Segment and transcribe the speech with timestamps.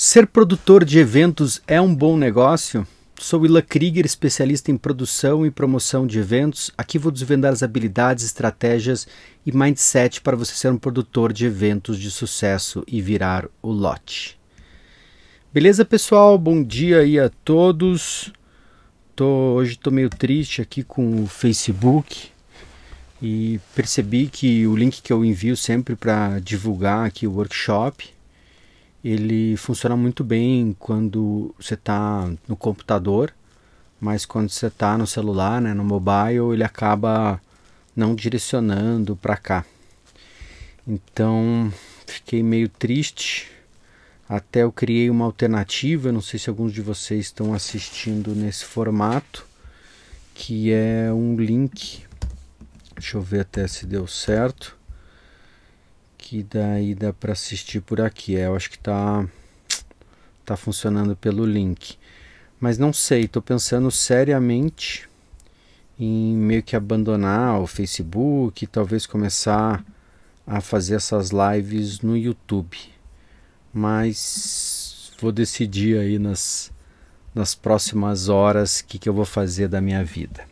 [0.00, 2.86] Ser produtor de eventos é um bom negócio?
[3.18, 6.70] Sou Ila Krieger, especialista em produção e promoção de eventos.
[6.78, 9.08] Aqui vou desvendar as habilidades, estratégias
[9.44, 14.38] e mindset para você ser um produtor de eventos de sucesso e virar o lote.
[15.52, 16.38] Beleza, pessoal?
[16.38, 18.32] Bom dia aí a todos.
[19.16, 19.26] Tô,
[19.56, 22.28] hoje estou meio triste aqui com o Facebook
[23.20, 28.16] e percebi que o link que eu envio sempre para divulgar aqui o workshop
[29.02, 33.32] ele funciona muito bem quando você está no computador,
[34.00, 37.40] mas quando você está no celular, né, no mobile, ele acaba
[37.94, 39.64] não direcionando para cá.
[40.86, 41.72] Então
[42.06, 43.50] fiquei meio triste.
[44.28, 49.46] Até eu criei uma alternativa, não sei se alguns de vocês estão assistindo nesse formato,
[50.34, 52.04] que é um link.
[52.94, 54.77] Deixa eu ver até se deu certo
[56.28, 58.36] que daí dá para assistir por aqui.
[58.36, 59.26] É, eu acho que tá
[60.44, 61.96] tá funcionando pelo link.
[62.60, 65.08] Mas não sei, estou pensando seriamente
[65.98, 69.82] em meio que abandonar o Facebook, talvez começar
[70.46, 72.76] a fazer essas lives no YouTube.
[73.72, 76.70] Mas vou decidir aí nas,
[77.34, 80.44] nas próximas horas o que, que eu vou fazer da minha vida.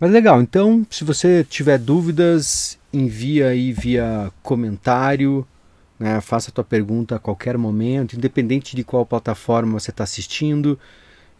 [0.00, 5.46] Mas legal, então se você tiver dúvidas envia aí via comentário,
[5.98, 6.20] né?
[6.20, 10.78] faça a tua pergunta a qualquer momento, independente de qual plataforma você está assistindo.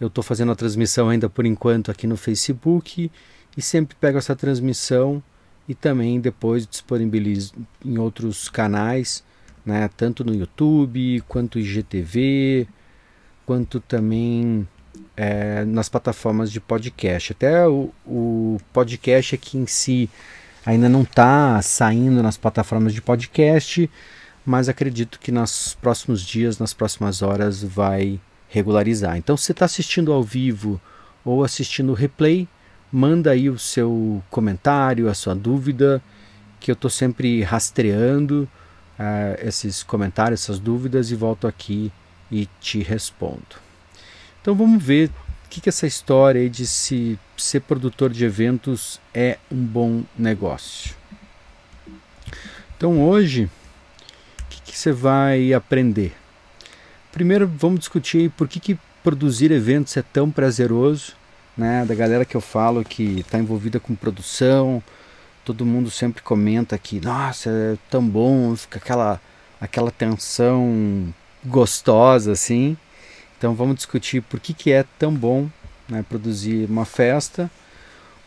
[0.01, 3.11] Eu estou fazendo a transmissão ainda por enquanto aqui no Facebook
[3.57, 5.23] e sempre pego essa transmissão
[5.69, 7.53] e também depois disponibilizo
[7.85, 9.25] em outros canais,
[9.67, 9.89] né?
[9.97, 12.67] tanto no YouTube quanto IGTV,
[13.45, 14.67] quanto também
[15.17, 17.33] é, nas plataformas de podcast.
[17.33, 20.09] Até o, o podcast aqui em si
[20.69, 23.91] ainda não está saindo nas plataformas de podcast,
[24.45, 29.17] mas acredito que nos próximos dias, nas próximas horas, vai regularizar.
[29.17, 30.79] Então, se você está assistindo ao vivo
[31.25, 32.47] ou assistindo o replay,
[32.93, 36.03] manda aí o seu comentário, a sua dúvida,
[36.61, 38.47] que eu estou sempre rastreando
[38.99, 41.91] uh, esses comentários, essas dúvidas e volto aqui
[42.31, 43.57] e te respondo.
[44.43, 45.11] Então vamos ver
[45.49, 50.03] o que, que essa história aí de se ser produtor de eventos é um bom
[50.17, 50.95] negócio?
[52.77, 53.49] Então hoje,
[54.41, 56.15] o que, que você vai aprender?
[57.11, 61.15] Primeiro vamos discutir por que, que produzir eventos é tão prazeroso,
[61.57, 61.83] né?
[61.87, 64.83] Da galera que eu falo que está envolvida com produção,
[65.47, 69.19] todo mundo sempre comenta que, nossa, é tão bom, fica aquela,
[69.59, 71.09] aquela tensão
[71.43, 72.77] gostosa assim.
[73.39, 75.49] Então vamos discutir por que, que é tão bom
[75.89, 77.51] né, produzir uma festa.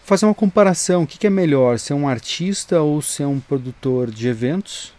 [0.04, 4.10] Fazer uma comparação, o que, que é melhor, ser um artista ou ser um produtor
[4.10, 4.94] de eventos?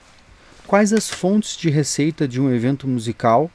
[0.66, 3.50] Quais as fontes de receita de um evento musical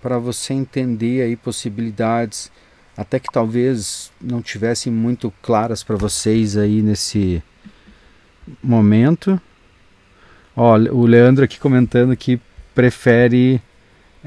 [0.00, 2.50] para você entender aí possibilidades
[2.98, 7.40] até que talvez não tivessem muito claras para vocês aí nesse
[8.60, 9.40] momento.
[10.56, 12.40] Ó, o Leandro aqui comentando que
[12.74, 13.62] prefere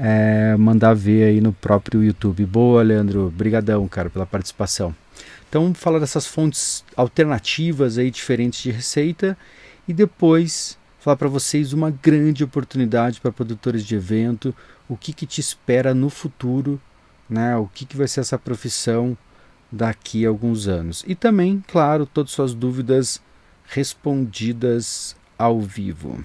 [0.04, 2.44] é, mandar ver aí no próprio YouTube.
[2.44, 3.30] Boa, Leandro.
[3.30, 4.92] Brigadão, cara, pela participação.
[5.48, 9.38] Então, falar dessas fontes alternativas aí diferentes de receita
[9.86, 14.52] e depois falar para vocês uma grande oportunidade para produtores de evento,
[14.88, 16.80] o que, que te espera no futuro,
[17.30, 17.56] né?
[17.56, 19.16] O que, que vai ser essa profissão
[19.70, 21.04] daqui a alguns anos.
[21.06, 23.22] E também, claro, todas suas dúvidas
[23.66, 26.24] respondidas ao vivo.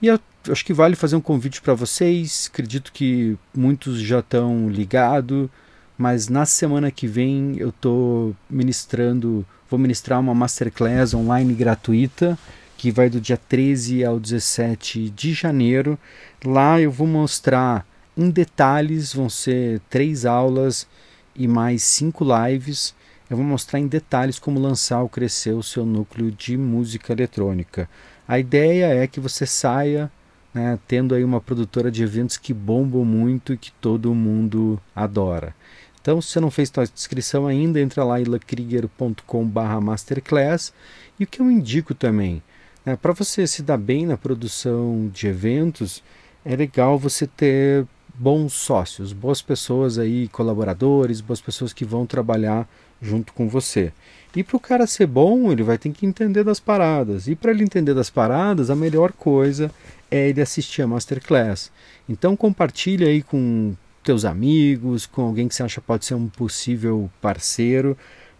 [0.00, 0.18] E eu
[0.48, 2.50] acho que vale fazer um convite para vocês.
[2.52, 5.48] Acredito que muitos já estão ligados,
[5.96, 12.38] mas na semana que vem eu estou ministrando, vou ministrar uma masterclass online gratuita
[12.76, 15.98] que vai do dia 13 ao 17 de janeiro.
[16.44, 20.86] Lá eu vou mostrar em detalhes, vão ser três aulas
[21.34, 22.94] e mais cinco lives.
[23.30, 27.88] Eu vou mostrar em detalhes como lançar ou crescer o seu núcleo de música eletrônica.
[28.28, 30.10] A ideia é que você saia
[30.54, 35.54] né, tendo aí uma produtora de eventos que bombam muito e que todo mundo adora.
[36.00, 40.72] Então, se você não fez sua inscrição ainda, entra lá em lakrieger.com.br masterclass.
[41.18, 42.42] E o que eu indico também,
[42.84, 46.02] né, para você se dar bem na produção de eventos,
[46.44, 52.68] é legal você ter bons sócios, boas pessoas aí, colaboradores, boas pessoas que vão trabalhar
[53.00, 53.92] junto com você.
[54.36, 57.28] E para o cara ser bom, ele vai ter que entender das paradas.
[57.28, 59.70] E para ele entender das paradas, a melhor coisa
[60.14, 61.70] é ele assistir a masterclass.
[62.08, 67.10] Então compartilha aí com teus amigos, com alguém que você acha pode ser um possível
[67.20, 67.96] parceiro,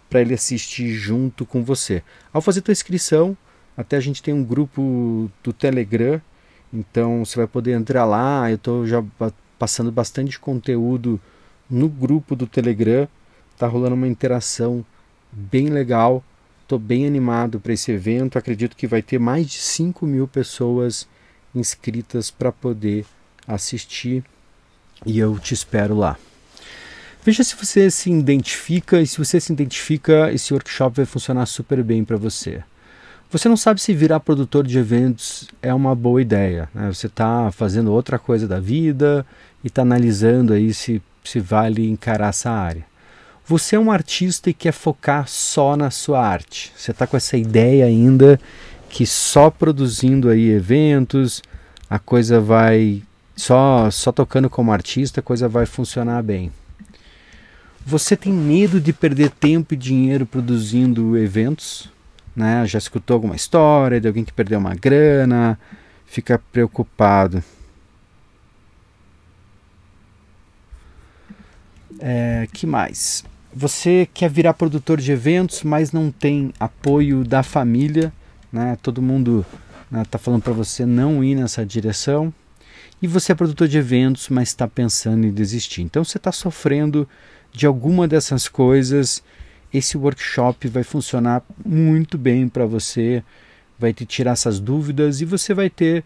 [0.08, 2.02] para ele assistir junto com você.
[2.32, 3.36] Ao fazer tua inscrição,
[3.76, 6.20] até a gente tem um grupo do Telegram,
[6.72, 8.50] então você vai poder entrar lá.
[8.50, 9.02] Eu estou já
[9.58, 11.20] passando bastante conteúdo
[11.70, 13.08] no grupo do Telegram.
[13.56, 14.84] Tá rolando uma interação
[15.32, 16.22] bem legal.
[16.62, 18.38] Estou bem animado para esse evento.
[18.38, 21.08] Acredito que vai ter mais de 5 mil pessoas
[21.54, 23.04] inscritas para poder
[23.46, 24.24] assistir
[25.04, 26.16] e eu te espero lá.
[27.24, 31.82] Veja se você se identifica e se você se identifica, esse workshop vai funcionar super
[31.82, 32.62] bem para você.
[33.30, 36.68] Você não sabe se virar produtor de eventos é uma boa ideia.
[36.74, 36.92] Né?
[36.92, 39.26] Você está fazendo outra coisa da vida
[39.62, 42.84] e está analisando aí se, se vale encarar essa área.
[43.46, 46.72] Você é um artista e quer focar só na sua arte.
[46.76, 48.38] Você está com essa ideia ainda
[48.94, 51.42] que só produzindo aí eventos
[51.90, 53.02] a coisa vai
[53.34, 56.52] só só tocando como artista a coisa vai funcionar bem.
[57.84, 61.90] Você tem medo de perder tempo e dinheiro produzindo eventos?
[62.36, 62.64] Né?
[62.68, 65.58] Já escutou alguma história de alguém que perdeu uma grana?
[66.06, 67.42] Fica preocupado.
[71.98, 73.24] É, que mais?
[73.52, 78.12] Você quer virar produtor de eventos, mas não tem apoio da família,
[78.54, 78.78] né?
[78.80, 79.44] Todo mundo
[79.86, 82.32] está né, falando para você não ir nessa direção.
[83.02, 85.82] E você é produtor de eventos, mas está pensando em desistir.
[85.82, 87.06] Então você está sofrendo
[87.52, 89.22] de alguma dessas coisas,
[89.72, 93.22] esse workshop vai funcionar muito bem para você,
[93.78, 96.04] vai te tirar essas dúvidas e você vai ter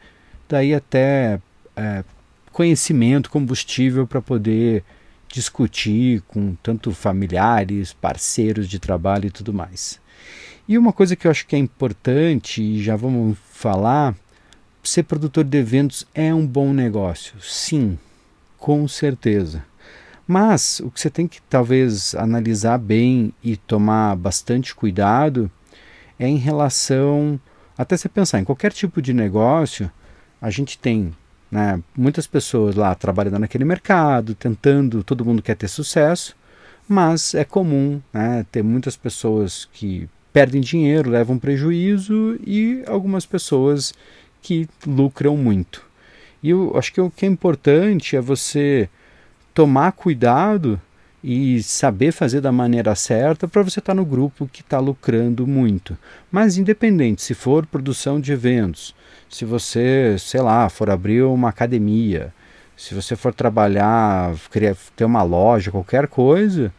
[0.48, 1.40] daí até
[1.76, 2.04] é,
[2.50, 4.82] conhecimento, combustível para poder
[5.30, 10.00] discutir com tanto familiares, parceiros de trabalho e tudo mais.
[10.69, 14.15] E uma coisa que eu acho que é importante, e já vamos falar,
[14.82, 17.41] ser produtor de eventos é um bom negócio.
[17.41, 17.99] Sim,
[18.59, 19.65] com certeza.
[20.26, 25.50] Mas o que você tem que talvez analisar bem e tomar bastante cuidado
[26.19, 27.41] é em relação.
[27.76, 29.91] Até você pensar em qualquer tipo de negócio,
[30.38, 31.15] a gente tem
[31.50, 36.37] né, muitas pessoas lá trabalhando naquele mercado, tentando, todo mundo quer ter sucesso,
[36.87, 40.06] mas é comum né, ter muitas pessoas que
[40.38, 43.93] perdem dinheiro, levam prejuízo e algumas pessoas
[44.40, 45.85] que lucram muito.
[46.40, 48.88] E eu acho que o que é importante é você
[49.52, 50.81] tomar cuidado
[51.25, 55.44] e saber fazer da maneira certa para você estar tá no grupo que está lucrando
[55.44, 55.99] muito.
[56.31, 58.94] Mas independente, se for produção de eventos,
[59.29, 62.32] se você, sei lá, for abrir uma academia,
[62.76, 64.37] se você for trabalhar,
[64.94, 66.73] ter uma loja, qualquer coisa,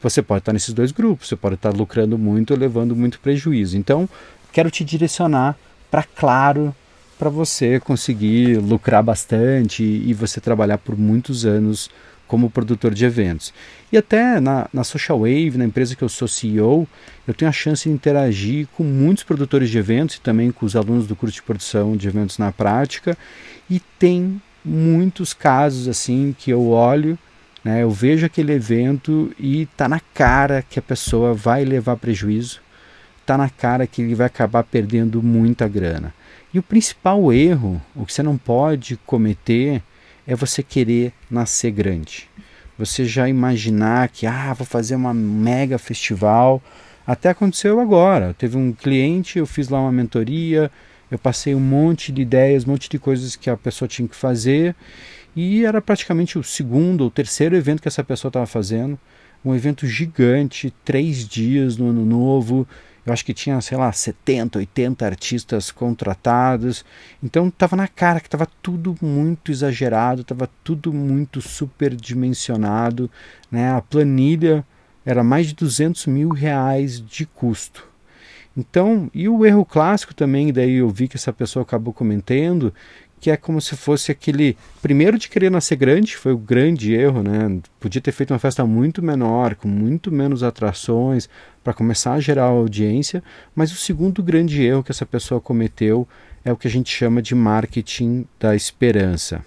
[0.00, 1.28] você pode estar nesses dois grupos.
[1.28, 3.76] Você pode estar lucrando muito ou levando muito prejuízo.
[3.76, 4.08] Então,
[4.52, 5.56] quero te direcionar
[5.90, 6.74] para claro
[7.18, 11.88] para você conseguir lucrar bastante e você trabalhar por muitos anos
[12.26, 13.52] como produtor de eventos.
[13.92, 16.88] E até na, na Social Wave, na empresa que eu sou CEO,
[17.28, 20.74] eu tenho a chance de interagir com muitos produtores de eventos e também com os
[20.74, 23.16] alunos do curso de produção de eventos na prática.
[23.68, 27.18] E tem muitos casos assim que eu olho,
[27.64, 32.60] né, eu vejo aquele evento e tá na cara que a pessoa vai levar prejuízo,
[33.24, 36.12] tá na cara que ele vai acabar perdendo muita grana.
[36.52, 39.82] E o principal erro, o que você não pode cometer,
[40.26, 42.28] é você querer nascer grande.
[42.78, 46.62] Você já imaginar que, ah, vou fazer uma mega festival.
[47.06, 48.34] Até aconteceu agora.
[48.34, 50.70] Teve um cliente, eu fiz lá uma mentoria,
[51.10, 54.16] eu passei um monte de ideias, um monte de coisas que a pessoa tinha que
[54.16, 54.74] fazer.
[55.34, 58.98] E era praticamente o segundo ou terceiro evento que essa pessoa estava fazendo.
[59.44, 62.66] Um evento gigante, três dias no ano novo
[63.04, 66.84] eu acho que tinha, sei lá, 70, 80 artistas contratados.
[67.22, 73.10] Então estava na cara que estava tudo muito exagerado, estava tudo muito superdimensionado.
[73.50, 73.72] Né?
[73.72, 74.64] A planilha
[75.04, 77.90] era mais de 200 mil reais de custo.
[78.56, 82.72] Então, e o erro clássico também, daí eu vi que essa pessoa acabou comentando,
[83.22, 87.22] que é como se fosse aquele primeiro de querer nascer grande, foi o grande erro,
[87.22, 87.60] né?
[87.78, 91.28] Podia ter feito uma festa muito menor, com muito menos atrações,
[91.62, 93.22] para começar a gerar audiência,
[93.54, 96.06] mas o segundo grande erro que essa pessoa cometeu
[96.44, 99.44] é o que a gente chama de marketing da esperança.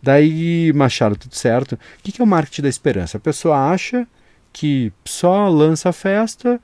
[0.00, 1.72] Daí, Machado, tudo certo?
[1.72, 3.16] O que é o marketing da esperança?
[3.16, 4.06] A pessoa acha
[4.52, 6.60] que só lança a festa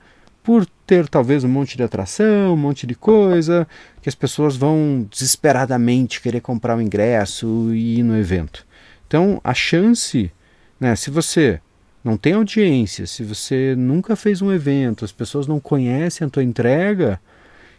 [0.49, 3.67] por ter talvez um monte de atração, um monte de coisa,
[4.01, 8.65] que as pessoas vão desesperadamente querer comprar o ingresso e ir no evento.
[9.07, 10.31] Então, a chance,
[10.79, 11.61] né, se você
[12.03, 16.43] não tem audiência, se você nunca fez um evento, as pessoas não conhecem a tua
[16.43, 17.21] entrega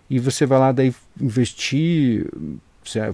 [0.09, 2.31] e você vai lá daí investir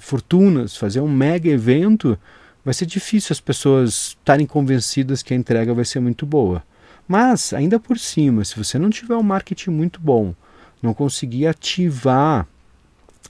[0.01, 2.19] fortunas, fazer um mega evento,
[2.63, 6.63] vai ser difícil as pessoas estarem convencidas que a entrega vai ser muito boa.
[7.07, 10.35] Mas, ainda por cima, se você não tiver um marketing muito bom,
[10.83, 12.47] não conseguir ativar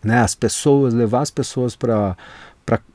[0.03, 2.17] né, as pessoas, levar as pessoas para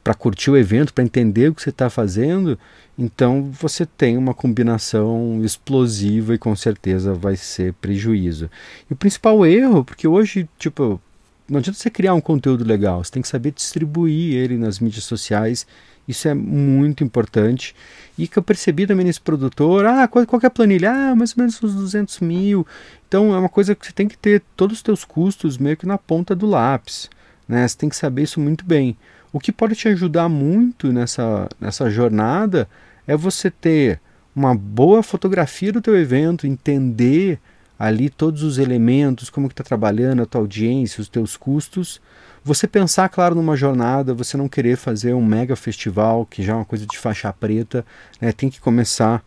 [0.04, 2.60] para curtir o evento, para entender o que você está fazendo,
[3.00, 8.50] então você tem uma combinação explosiva e com certeza vai ser prejuízo.
[8.90, 11.00] E o principal erro, porque hoje, tipo,
[11.48, 15.06] não adianta você criar um conteúdo legal, você tem que saber distribuir ele nas mídias
[15.06, 15.66] sociais.
[16.08, 17.76] Isso é muito importante.
[18.18, 20.92] E que eu percebi também nesse produtor, ah, qual, qual é a planilha?
[20.92, 22.66] Ah, mais ou menos uns 200 mil.
[23.08, 25.86] Então é uma coisa que você tem que ter todos os teus custos meio que
[25.86, 27.10] na ponta do lápis.
[27.48, 27.68] Né?
[27.68, 28.98] Você tem que saber isso muito bem.
[29.34, 32.68] O que pode te ajudar muito nessa, nessa jornada
[33.08, 34.00] é você ter
[34.36, 37.40] uma boa fotografia do teu evento, entender
[37.78, 42.02] ali todos os elementos, como que está trabalhando a tua audiência, os teus custos.
[42.44, 46.56] Você pensar, claro, numa jornada, você não querer fazer um mega festival, que já é
[46.56, 47.86] uma coisa de faixa preta,
[48.20, 48.32] né?
[48.32, 49.24] tem que começar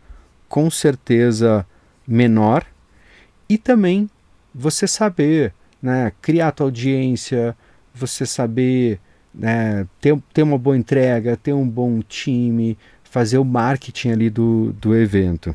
[0.48, 1.66] com certeza
[2.06, 2.64] menor
[3.48, 4.10] e também
[4.54, 5.52] você saber
[5.82, 7.56] né, criar a tua audiência,
[7.94, 8.98] você saber
[9.34, 14.72] né, ter, ter uma boa entrega, ter um bom time, fazer o marketing ali do,
[14.80, 15.54] do evento.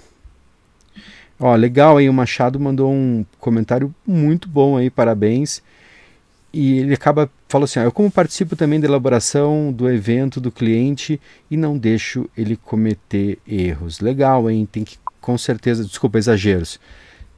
[1.39, 5.63] Ó, legal aí, o Machado mandou um comentário muito bom aí, parabéns.
[6.54, 10.51] E ele acaba, falou assim, ó, eu como participo também da elaboração do evento do
[10.51, 14.00] cliente e não deixo ele cometer erros.
[14.00, 14.70] Legal, hein?
[14.72, 16.79] Tem que, com certeza, desculpa, exageros.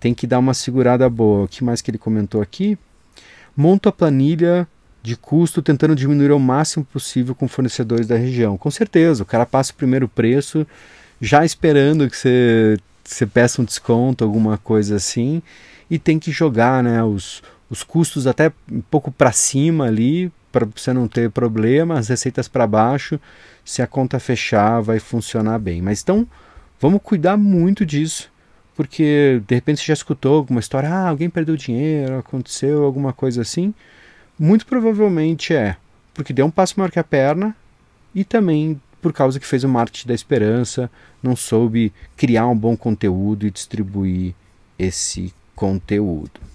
[0.01, 1.45] Tem que dar uma segurada boa.
[1.45, 2.77] O que mais que ele comentou aqui?
[3.55, 4.67] Monto a planilha
[5.01, 8.57] de custo tentando diminuir ao máximo possível com fornecedores da região.
[8.57, 10.67] Com certeza, o cara passa o primeiro preço
[11.21, 15.41] já esperando que você, você peça um desconto, alguma coisa assim,
[15.89, 17.41] e tem que jogar né, os,
[17.71, 22.49] os custos até um pouco para cima ali, para você não ter problema, as receitas
[22.49, 23.17] para baixo,
[23.63, 25.81] se a conta fechar vai funcionar bem.
[25.81, 26.27] Mas então,
[26.81, 28.29] vamos cuidar muito disso,
[28.75, 33.41] porque de repente você já escutou alguma história, ah, alguém perdeu dinheiro, aconteceu alguma coisa
[33.41, 33.73] assim,
[34.37, 35.77] muito provavelmente é
[36.13, 37.55] porque deu um passo maior que a perna
[38.13, 40.91] e também por causa que fez o marketing da esperança,
[41.23, 44.35] não soube criar um bom conteúdo e distribuir
[44.77, 46.51] esse conteúdo.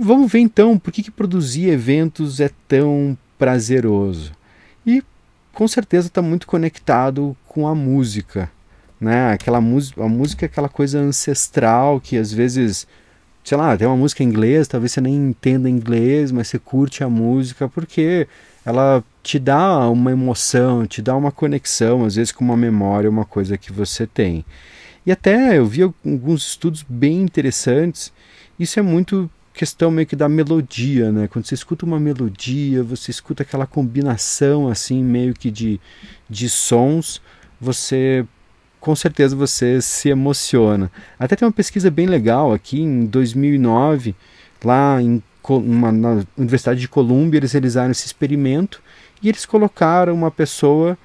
[0.00, 4.32] Vamos ver então por que, que produzir eventos é tão prazeroso.
[4.86, 5.02] E
[5.52, 8.50] com certeza está muito conectado com a música.
[9.00, 9.32] Né?
[9.32, 12.86] Aquela música, a música é aquela coisa ancestral que às vezes
[13.46, 17.04] sei lá, tem uma música em inglês, talvez você nem entenda inglês, mas você curte
[17.04, 18.26] a música porque
[18.64, 23.24] ela te dá uma emoção, te dá uma conexão, às vezes com uma memória, uma
[23.24, 24.44] coisa que você tem.
[25.06, 28.12] E até eu vi alguns estudos bem interessantes.
[28.58, 31.26] Isso é muito questão meio que da melodia, né?
[31.28, 35.80] Quando você escuta uma melodia, você escuta aquela combinação assim meio que de,
[36.28, 37.22] de sons,
[37.58, 38.24] você
[38.78, 40.92] com certeza você se emociona.
[41.18, 44.14] Até tem uma pesquisa bem legal aqui em 2009,
[44.62, 48.82] lá em uma, na Universidade de Colômbia, eles realizaram esse experimento
[49.22, 50.98] e eles colocaram uma pessoa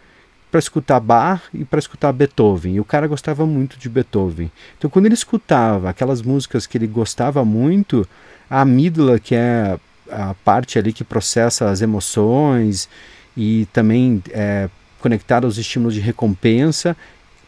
[0.51, 2.75] para escutar Bach e para escutar Beethoven.
[2.75, 4.51] E o cara gostava muito de Beethoven.
[4.77, 8.05] Então, quando ele escutava aquelas músicas que ele gostava muito,
[8.51, 9.79] a amígdala, que é
[10.12, 12.89] a parte ali que processa as emoções
[13.36, 16.96] e também é conectada aos estímulos de recompensa,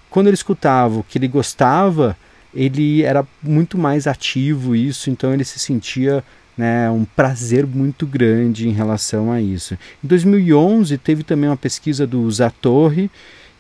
[0.09, 2.15] quando ele escutava o que ele gostava,
[2.53, 6.23] ele era muito mais ativo isso, então ele se sentia
[6.57, 9.77] né, um prazer muito grande em relação a isso.
[10.03, 13.11] Em 2011 teve também uma pesquisa do Zatorre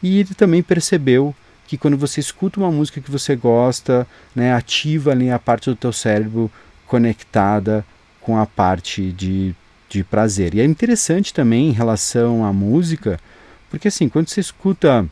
[0.01, 1.35] e ele também percebeu
[1.67, 5.75] que quando você escuta uma música que você gosta, né, ativa ali a parte do
[5.75, 6.49] teu cérebro
[6.87, 7.85] conectada
[8.21, 9.55] com a parte de,
[9.89, 10.55] de prazer.
[10.55, 13.19] E é interessante também em relação à música,
[13.69, 15.07] porque assim, quando você escuta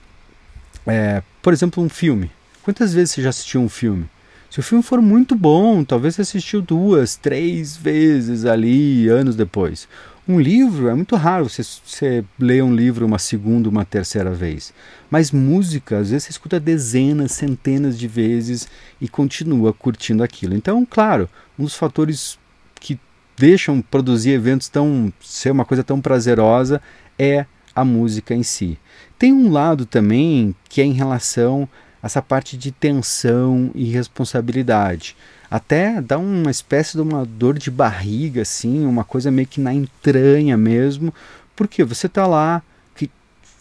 [0.86, 2.32] é, por exemplo, um filme.
[2.64, 4.06] Quantas vezes você já assistiu um filme?
[4.50, 9.88] Se o filme for muito bom, talvez você assistiu duas, três vezes ali, anos depois.
[10.28, 14.74] Um livro é muito raro você, você ler um livro uma segunda, uma terceira vez.
[15.10, 18.68] Mas música, às vezes você escuta dezenas, centenas de vezes
[19.00, 20.54] e continua curtindo aquilo.
[20.54, 21.30] Então, claro,
[21.62, 22.40] um dos fatores
[22.80, 23.00] que
[23.38, 26.82] deixam produzir eventos tão ser uma coisa tão prazerosa
[27.18, 28.78] é a música em si.
[29.18, 31.70] Tem um lado também que é em relação
[32.02, 35.16] a essa parte de tensão e responsabilidade.
[35.50, 39.74] Até dá uma espécie de uma dor de barriga, assim, uma coisa meio que na
[39.74, 41.14] entranha mesmo,
[41.56, 42.64] porque você está lá
[42.96, 43.10] que,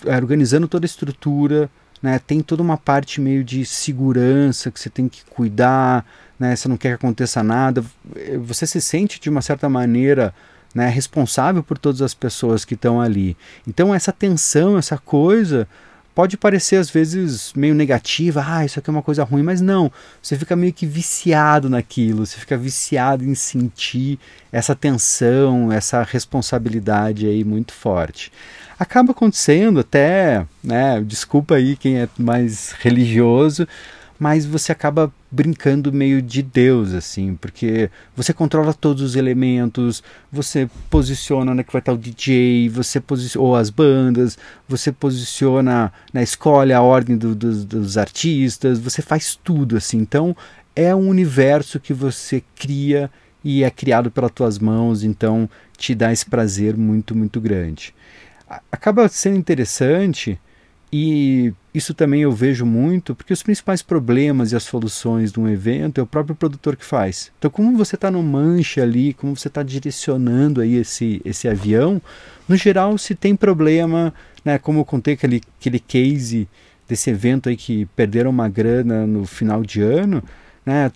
[0.06, 1.68] é, organizando toda a estrutura,
[2.02, 6.06] né, tem toda uma parte meio de segurança que você tem que cuidar,
[6.40, 7.84] né, você não quer que aconteça nada,
[8.40, 10.34] você se sente de uma certa maneira
[10.74, 13.36] né, responsável por todas as pessoas que estão ali.
[13.68, 15.68] Então essa tensão, essa coisa,
[16.14, 19.92] pode parecer às vezes meio negativa, ah, isso aqui é uma coisa ruim, mas não,
[20.22, 24.18] você fica meio que viciado naquilo, você fica viciado em sentir
[24.50, 28.32] essa tensão, essa responsabilidade aí muito forte.
[28.78, 33.68] Acaba acontecendo até, né, desculpa aí quem é mais religioso,
[34.18, 40.68] mas você acaba brincando meio de Deus, assim, porque você controla todos os elementos, você
[40.88, 44.36] posiciona onde é que vai estar o DJ, você posiciona, ou as bandas,
[44.68, 49.98] você posiciona, né, escolhe a ordem do, do, dos artistas, você faz tudo, assim.
[49.98, 50.36] Então,
[50.74, 53.10] é um universo que você cria
[53.44, 57.94] e é criado pelas tuas mãos, então te dá esse prazer muito, muito grande.
[58.70, 60.38] Acaba sendo interessante
[60.92, 65.48] e isso também eu vejo muito, porque os principais problemas e as soluções de um
[65.48, 67.30] evento é o próprio produtor que faz.
[67.38, 72.02] Então, como você está no manche ali, como você está direcionando aí esse, esse avião,
[72.48, 74.12] no geral, se tem problema,
[74.44, 76.48] né, como eu contei aquele, aquele case
[76.88, 80.24] desse evento aí que perderam uma grana no final de ano,
[80.66, 80.90] né,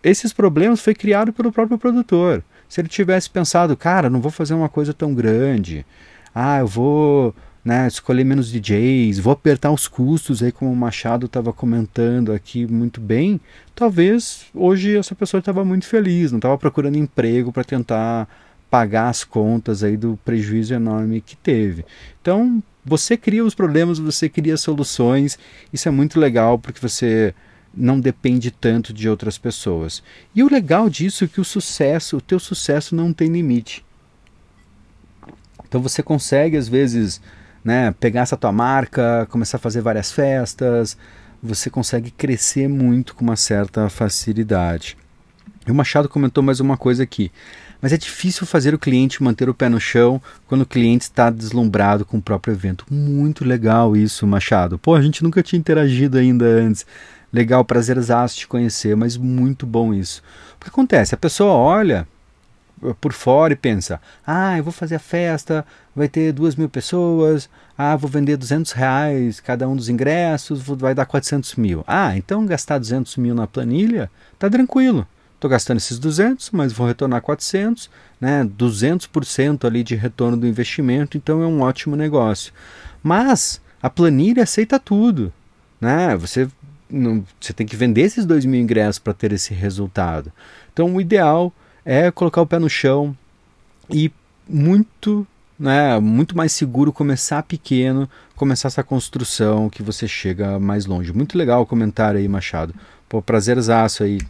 [0.00, 2.44] esses problemas foi criado pelo próprio produtor.
[2.68, 5.84] Se ele tivesse pensado, cara, não vou fazer uma coisa tão grande,
[6.32, 11.26] ah, eu vou né, escolher menos DJs, vou apertar os custos aí como o Machado
[11.26, 13.40] estava comentando aqui muito bem,
[13.74, 18.28] talvez hoje essa pessoa estava muito feliz, não estava procurando emprego para tentar
[18.70, 21.86] pagar as contas aí do prejuízo enorme que teve.
[22.20, 25.38] Então, você cria os problemas, você cria soluções,
[25.72, 27.34] isso é muito legal porque você
[27.72, 30.02] não depende tanto de outras pessoas.
[30.34, 33.84] E o legal disso é que o sucesso, o teu sucesso não tem limite.
[35.66, 37.20] Então você consegue às vezes
[37.64, 40.96] né, pegar essa tua marca, começar a fazer várias festas,
[41.42, 44.96] você consegue crescer muito com uma certa facilidade.
[45.66, 47.32] E o Machado comentou mais uma coisa aqui.
[47.80, 51.30] Mas é difícil fazer o cliente manter o pé no chão quando o cliente está
[51.30, 52.86] deslumbrado com o próprio evento.
[52.90, 54.78] Muito legal isso, Machado.
[54.78, 56.86] Pô, a gente nunca tinha interagido ainda antes.
[57.32, 60.22] Legal, prazerzaço te conhecer, mas muito bom isso.
[60.56, 61.14] O que acontece?
[61.14, 62.06] A pessoa olha
[63.00, 65.64] por fora e pensa: ah, eu vou fazer a festa,
[65.94, 67.48] vai ter duas mil pessoas,
[67.78, 71.84] ah, vou vender 200 reais cada um dos ingressos, vai dar 400 mil.
[71.86, 75.06] Ah, então gastar 200 mil na planilha, tá tranquilo.
[75.34, 78.44] Estou gastando esses 200, mas vou retornar 400, né?
[78.44, 82.52] 200% ali de retorno do investimento, então é um ótimo negócio.
[83.02, 85.32] Mas a planilha aceita tudo,
[85.80, 86.16] né?
[86.16, 86.48] Você
[86.88, 90.32] não, você tem que vender esses 2 mil ingressos para ter esse resultado.
[90.72, 91.52] Então o ideal
[91.84, 93.16] é colocar o pé no chão
[93.90, 94.10] e
[94.48, 95.26] muito,
[95.58, 101.12] né, muito mais seguro começar pequeno, começar essa construção que você chega mais longe.
[101.12, 102.74] Muito legal o comentário aí, Machado.
[103.08, 104.20] Pô, prazerzaço aí.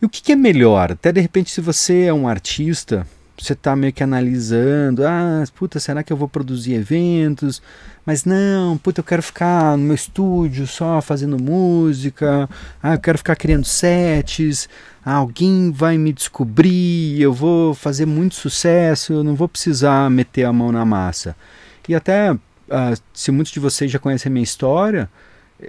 [0.00, 0.92] E o que, que é melhor?
[0.92, 3.06] Até de repente, se você é um artista,
[3.38, 7.62] você está meio que analisando, ah, puta, será que eu vou produzir eventos?
[8.04, 12.48] Mas não, puta, eu quero ficar no meu estúdio só fazendo música,
[12.82, 14.68] ah, eu quero ficar criando sets,
[15.04, 20.52] alguém vai me descobrir, eu vou fazer muito sucesso, eu não vou precisar meter a
[20.52, 21.36] mão na massa.
[21.88, 22.36] E até,
[22.70, 25.10] ah, se muitos de vocês já conhecem a minha história,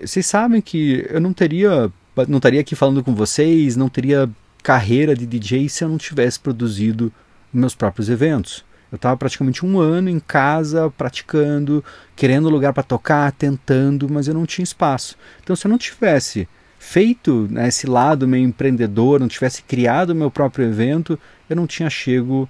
[0.02, 1.92] vocês sabem que eu não teria,
[2.28, 4.30] não estaria aqui falando com vocês, não teria
[4.62, 7.12] carreira de DJ se eu não tivesse produzido
[7.52, 8.64] meus próprios eventos.
[8.92, 11.84] Eu estava praticamente um ano em casa, praticando,
[12.16, 15.18] querendo lugar para tocar, tentando, mas eu não tinha espaço.
[15.42, 16.48] Então, se eu não tivesse
[16.84, 21.20] feito né, esse lado meio empreendedor, não tivesse criado o meu próprio evento,
[21.50, 22.48] eu não tinha chego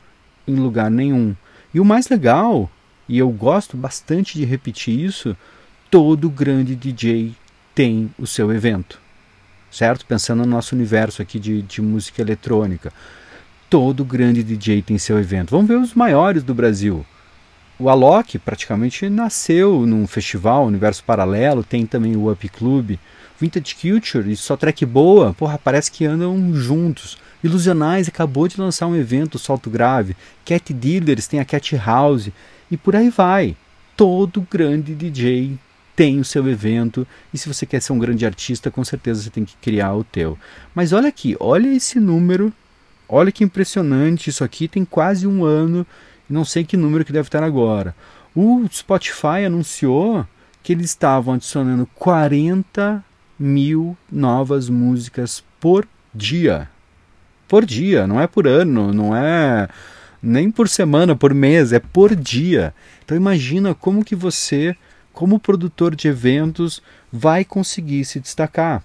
[0.47, 1.35] em lugar nenhum.
[1.73, 2.69] E o mais legal,
[3.07, 5.35] e eu gosto bastante de repetir isso,
[5.89, 7.33] todo grande DJ
[7.75, 8.99] tem o seu evento.
[9.71, 10.05] Certo?
[10.05, 12.91] Pensando no nosso universo aqui de, de música eletrônica
[13.73, 15.49] todo grande DJ tem seu evento.
[15.49, 17.03] Vamos ver os maiores do Brasil.
[17.79, 22.99] O Alok praticamente nasceu num festival, Universo Paralelo, tem também o Up Club.
[23.43, 27.17] Vintage Culture e só track boa, porra, parece que andam juntos.
[27.43, 30.15] Ilusionais acabou de lançar um evento, Salto Grave.
[30.45, 32.29] Cat Dealers tem a Cat House
[32.71, 33.57] e por aí vai.
[33.97, 35.57] Todo grande DJ
[35.93, 39.29] tem o seu evento e se você quer ser um grande artista, com certeza você
[39.29, 40.37] tem que criar o teu.
[40.73, 42.53] Mas olha aqui, olha esse número
[43.07, 45.85] Olha que impressionante, isso aqui tem quase um ano,
[46.27, 47.93] não sei que número que deve estar agora.
[48.33, 50.25] O Spotify anunciou
[50.63, 53.03] que eles estavam adicionando 40
[53.43, 56.69] mil novas músicas por dia.
[57.45, 59.67] Por dia, não é por ano, não é
[60.21, 62.73] nem por semana, por mês, é por dia.
[63.03, 64.75] Então imagina como que você,
[65.11, 68.81] como produtor de eventos, vai conseguir se destacar.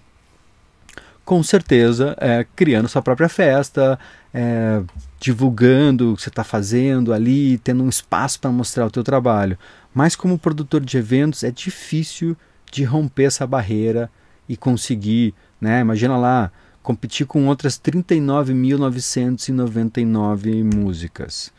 [1.28, 3.98] com certeza é, criando sua própria festa,
[4.32, 4.80] é,
[5.20, 9.58] divulgando o que você está fazendo ali, tendo um espaço para mostrar o teu trabalho.
[9.92, 12.34] Mas como produtor de eventos é difícil
[12.72, 14.10] de romper essa barreira
[14.48, 15.80] e conseguir, né?
[15.80, 16.50] Imagina lá,
[16.82, 21.52] competir com outras 39.999 músicas.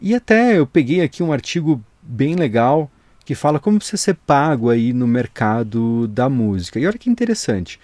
[0.00, 2.90] E até eu peguei aqui um artigo bem legal
[3.24, 6.78] que fala como você ser pago aí no mercado da música.
[6.78, 7.80] E olha que interessante.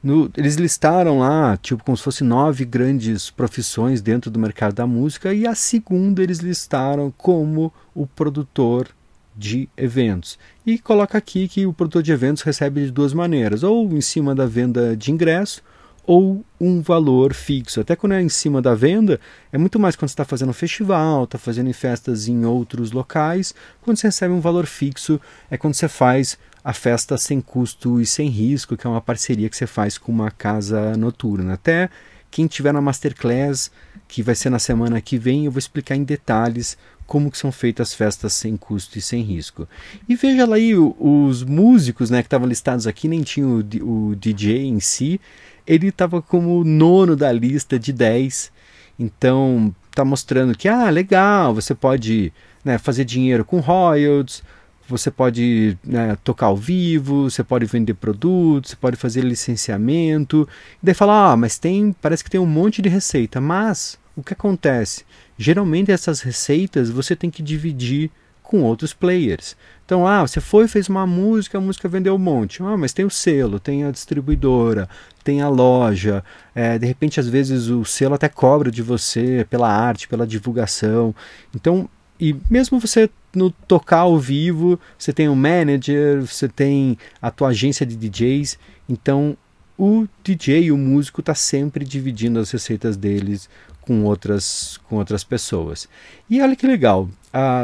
[0.00, 4.86] No, eles listaram lá, tipo, como se fosse nove grandes profissões dentro do mercado da
[4.86, 8.88] música, e a segunda eles listaram como o produtor
[9.36, 10.38] de eventos.
[10.64, 14.34] E coloca aqui que o produtor de eventos recebe de duas maneiras, ou em cima
[14.34, 15.62] da venda de ingresso,
[16.06, 17.80] ou um valor fixo.
[17.80, 19.18] Até quando é em cima da venda,
[19.52, 23.54] é muito mais quando você está fazendo festival, está fazendo festas em outros locais.
[23.80, 25.20] Quando você recebe um valor fixo,
[25.50, 29.48] é quando você faz a festa sem custo e sem risco, que é uma parceria
[29.48, 31.54] que você faz com uma casa noturna.
[31.54, 31.90] Até
[32.30, 33.70] quem tiver na Masterclass,
[34.08, 37.52] que vai ser na semana que vem, eu vou explicar em detalhes como que são
[37.52, 39.68] feitas as festas sem custo e sem risco.
[40.08, 44.16] E veja lá aí os músicos né, que estavam listados aqui, nem tinha o, o
[44.16, 45.20] DJ em si,
[45.66, 48.52] ele estava como nono da lista de 10.
[48.98, 52.32] Então está mostrando que, ah, legal, você pode
[52.64, 54.42] né, fazer dinheiro com royalties,
[54.88, 60.48] você pode né, tocar ao vivo, você pode vender produtos, você pode fazer licenciamento.
[60.82, 63.40] E daí fala, ah, mas tem, parece que tem um monte de receita.
[63.40, 65.04] Mas o que acontece?
[65.36, 68.10] Geralmente essas receitas você tem que dividir
[68.42, 69.56] com outros players.
[69.84, 72.62] Então, ah, você foi fez uma música, a música vendeu um monte.
[72.62, 74.88] Ah, mas tem o selo, tem a distribuidora,
[75.24, 76.22] tem a loja.
[76.54, 81.14] É, de repente, às vezes o selo até cobra de você pela arte, pela divulgação.
[81.54, 81.88] Então,
[82.20, 87.48] e mesmo você no tocar ao vivo, você tem um manager, você tem a tua
[87.48, 89.36] agência de DJs, então
[89.76, 93.48] o DJ, o músico, está sempre dividindo as receitas deles
[93.84, 95.88] com outras, com outras pessoas.
[96.28, 97.08] E olha que legal,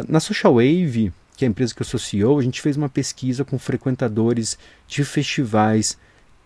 [0.09, 3.59] na Social Wave, que é a empresa que associou, a gente fez uma pesquisa com
[3.59, 5.97] frequentadores de festivais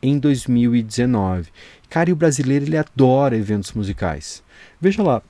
[0.02, 1.50] em 2019.
[1.90, 4.42] Cara, e o brasileiro ele adora eventos musicais.
[4.80, 5.22] Veja lá,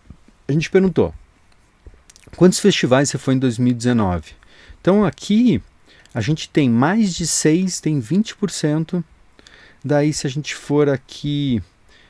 [0.46, 1.14] a gente perguntou,
[2.36, 4.32] Quantos festivais você foi em 2019?
[4.80, 5.62] Então aqui
[6.12, 9.04] a gente tem mais de 6, tem 20%.
[9.84, 11.62] Daí se a gente for aqui,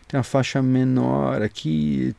[0.09, 2.15] tem uma faixa menor aqui,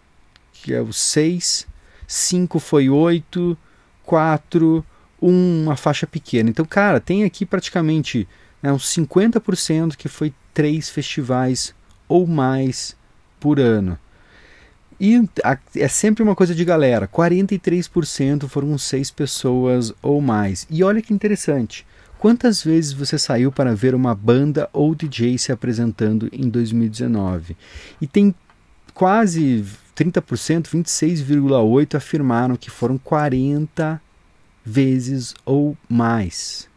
[0.65, 1.67] que é o 6,
[2.07, 3.55] 5 foi 8,
[4.03, 4.83] 4,
[5.21, 6.49] 1, uma faixa pequena.
[6.49, 8.27] Então, cara, tem aqui praticamente
[8.63, 11.75] né, uns 50% que foi três festivais
[12.07, 12.97] ou mais
[13.39, 13.95] por ano.
[14.99, 15.21] E
[15.75, 20.65] é sempre uma coisa de galera: 43% foram seis pessoas ou mais.
[20.67, 21.85] E olha que interessante.
[22.17, 27.55] Quantas vezes você saiu para ver uma banda ou DJ se apresentando em 2019?
[28.01, 28.33] E tem
[28.95, 29.63] quase
[29.95, 34.01] 30%, 26,8% afirmaram que foram 40
[34.63, 36.67] vezes ou mais.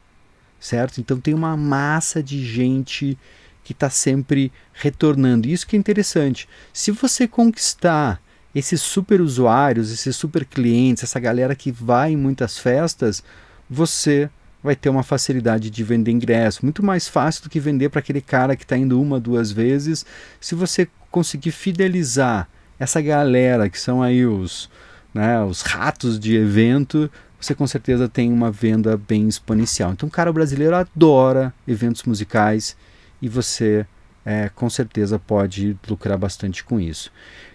[0.61, 1.00] Certo?
[1.00, 3.18] Então tem uma massa de gente
[3.64, 5.48] que está sempre retornando.
[5.48, 6.48] Isso que é interessante.
[6.72, 8.20] Se você conquistar
[8.54, 13.22] esses super usuários, esses super clientes, essa galera que vai em muitas festas,
[13.68, 14.31] você
[14.62, 16.64] vai ter uma facilidade de vender ingresso.
[16.64, 20.04] Muito mais fácil do que vender para aquele cara que está indo uma, duas vezes.
[20.40, 22.48] Se você conseguir fidelizar
[22.79, 24.71] essa galera que são aí os,
[25.12, 27.11] né, os ratos de evento,
[27.41, 29.93] você com certeza tem uma venda bem exponencial.
[29.93, 32.77] Então, o cara brasileiro adora eventos musicais
[33.21, 33.87] e você
[34.25, 37.11] é, com certeza pode lucrar bastante com isso.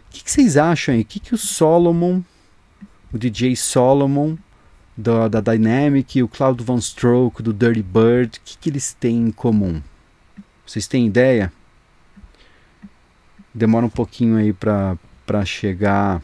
[0.10, 1.02] O que, que vocês acham aí?
[1.02, 2.22] O que, que o Solomon,
[3.12, 4.36] o DJ Solomon
[4.96, 9.28] da, da Dynamic, o Cloud Von Stroke do Dirty Bird, o que, que eles têm
[9.28, 9.82] em comum?
[10.66, 11.52] Vocês têm ideia?
[13.54, 14.98] Demora um pouquinho aí para
[15.46, 16.22] chegar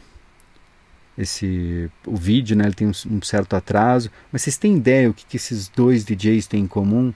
[1.16, 2.64] esse o vídeo, né?
[2.64, 6.04] Ele tem um, um, certo atraso, mas vocês têm ideia o que, que esses dois
[6.04, 7.12] DJs têm em comum?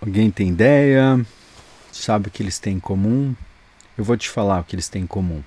[0.00, 1.24] Alguém tem ideia?
[1.90, 3.34] Sabe o que eles têm em comum?
[3.96, 5.42] Eu vou te falar o que eles têm em comum.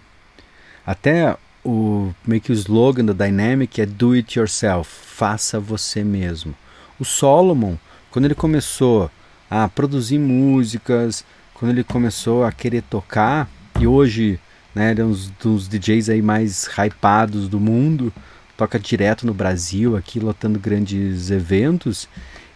[0.86, 6.56] Até o meio que o slogan da Dynamic é do it yourself, faça você mesmo.
[7.00, 7.76] O Solomon,
[8.10, 9.12] quando ele começou
[9.50, 14.40] a produzir músicas, quando ele começou a querer tocar, e hoje
[14.76, 18.14] né, ele é um dos DJs aí mais hypados do mundo,
[18.56, 22.08] toca direto no Brasil, aqui lotando grandes eventos,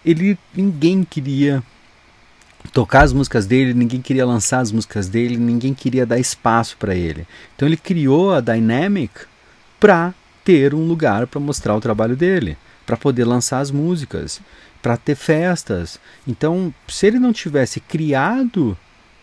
[0.05, 1.63] ele ninguém queria
[2.73, 6.95] tocar as músicas dele, ninguém queria lançar as músicas dele, ninguém queria dar espaço para
[6.95, 7.25] ele.
[7.55, 9.25] Então ele criou a Dynamic
[9.79, 14.41] para ter um lugar para mostrar o trabalho dele, para poder lançar as músicas,
[14.81, 15.99] para ter festas.
[16.27, 18.77] Então, se ele não tivesse criado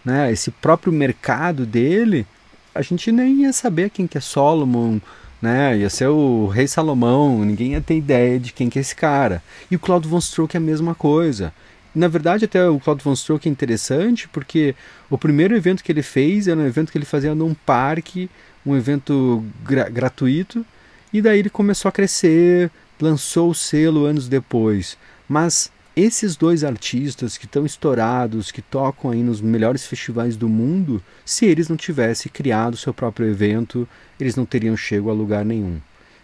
[0.04, 2.26] né, esse próprio mercado dele,
[2.74, 4.98] a gente nem ia saber quem que é Solomon,
[5.40, 5.76] né?
[5.78, 9.42] Ia ser o rei Salomão, ninguém ia ter ideia de quem que é esse cara.
[9.70, 11.52] E o Claude Von Stroke é a mesma coisa.
[11.94, 14.74] Na verdade, até o Claude Von Stroke é interessante porque
[15.10, 18.30] o primeiro evento que ele fez era um evento que ele fazia num parque,
[18.64, 20.64] um evento gra gratuito,
[21.12, 24.96] e daí ele começou a crescer, lançou o selo anos depois.
[25.28, 31.02] Mas esses dois artistas que estão estourados, que tocam aí nos melhores festivais do mundo,
[31.24, 33.86] se eles não tivessem criado seu próprio evento,
[34.18, 35.80] eles não teriam chego a lugar nenhum.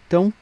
[0.07, 0.33] Então,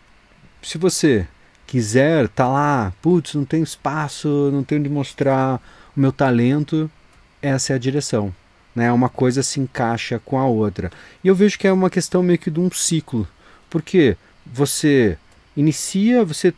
[0.62, 1.27] se você
[1.66, 5.61] quiser tá lá, putz, não tenho espaço, não tenho de mostrar
[5.96, 6.90] o meu talento,
[7.40, 8.35] essa é a direção.
[8.75, 8.92] Né?
[8.92, 10.90] Uma coisa se encaixa com a outra.
[11.25, 13.27] E eu vejo que é uma questão meio que de um ciclo.
[13.70, 15.16] Porque você
[15.57, 16.53] inicia, você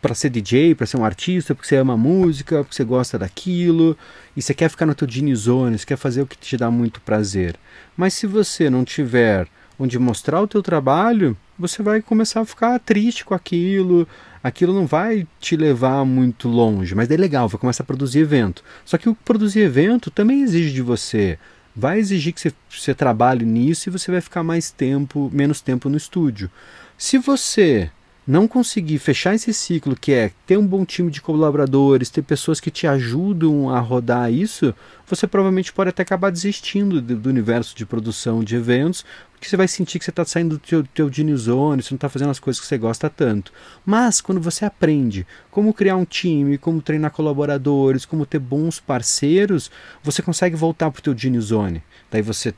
[0.00, 3.96] para ser DJ, para ser um artista, porque você ama música, porque você gosta daquilo,
[4.36, 6.70] e você quer ficar no teu Gene Zone, você quer fazer o que te dá
[6.70, 7.56] muito prazer.
[7.96, 9.46] Mas se você não tiver
[9.78, 14.08] onde mostrar o teu trabalho, você vai começar a ficar triste com aquilo,
[14.42, 18.64] aquilo não vai te levar muito longe, mas é legal, vai começar a produzir evento.
[18.84, 21.38] Só que o produzir evento também exige de você
[21.78, 25.88] vai exigir que você, você, trabalhe nisso e você vai ficar mais tempo, menos tempo
[25.88, 26.50] no estúdio.
[26.96, 27.88] Se você
[28.28, 32.60] não conseguir fechar esse ciclo, que é ter um bom time de colaboradores, ter pessoas
[32.60, 34.74] que te ajudam a rodar isso,
[35.06, 39.56] você provavelmente pode até acabar desistindo do, do universo de produção de eventos, porque você
[39.56, 42.28] vai sentir que você está saindo do teu, teu Gene Zone, você não está fazendo
[42.28, 43.50] as coisas que você gosta tanto.
[43.86, 49.70] Mas quando você aprende como criar um time, como treinar colaboradores, como ter bons parceiros,
[50.02, 51.82] você consegue voltar para o teu Gene Zone.
[52.10, 52.52] Daí você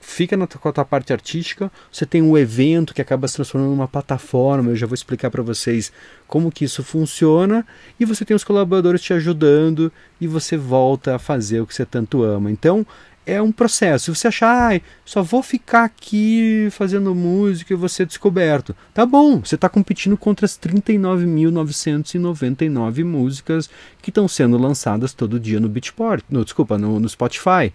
[0.00, 3.70] fica na, com a tua parte artística, você tem um evento que acaba se transformando
[3.70, 5.92] numa plataforma, eu já vou explicar para vocês
[6.26, 7.66] como que isso funciona,
[7.98, 11.84] e você tem os colaboradores te ajudando e você volta a fazer o que você
[11.84, 12.50] tanto ama.
[12.50, 12.86] Então,
[13.26, 14.04] é um processo.
[14.04, 18.74] Se você achar, ah, só vou ficar aqui fazendo música e ser descoberto.
[18.94, 23.68] Tá bom, você está competindo contra as 39.999 músicas
[24.00, 27.72] que estão sendo lançadas todo dia no Beatport, no, desculpa, no, no Spotify.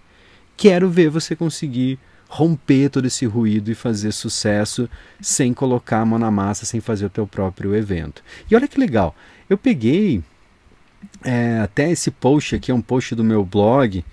[0.55, 1.99] Quero ver você conseguir
[2.33, 4.89] romper todo esse ruído e fazer sucesso
[5.19, 8.23] sem colocar a mão na massa, sem fazer o teu próprio evento.
[8.49, 9.13] E olha que legal,
[9.49, 10.23] eu peguei
[11.25, 14.05] é, até esse post aqui, é um post do meu blog,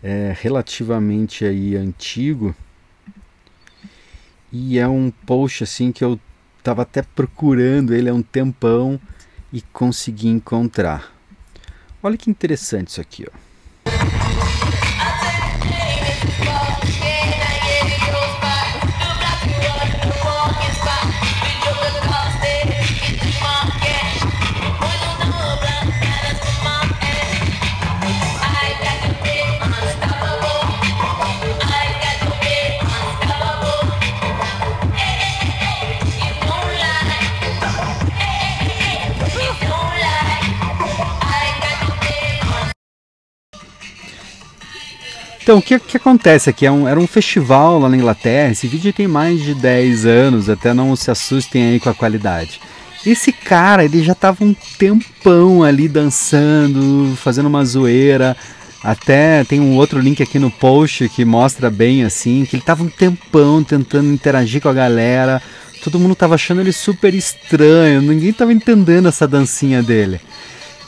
[0.00, 2.54] é, relativamente aí antigo,
[4.52, 6.20] e é um post assim que eu
[6.58, 9.00] estava até procurando ele há um tempão
[9.52, 11.12] e consegui encontrar.
[12.00, 13.43] Olha que interessante isso aqui, ó.
[45.44, 46.64] Então, o que, que acontece aqui?
[46.64, 48.52] É um, era um festival lá na Inglaterra.
[48.52, 52.58] Esse vídeo tem mais de 10 anos, até não se assustem aí com a qualidade.
[53.04, 58.34] Esse cara, ele já tava um tempão ali dançando, fazendo uma zoeira.
[58.82, 62.82] Até tem um outro link aqui no post que mostra bem assim, que ele tava
[62.82, 65.42] um tempão tentando interagir com a galera.
[65.82, 70.22] Todo mundo tava achando ele super estranho, ninguém tava entendendo essa dancinha dele.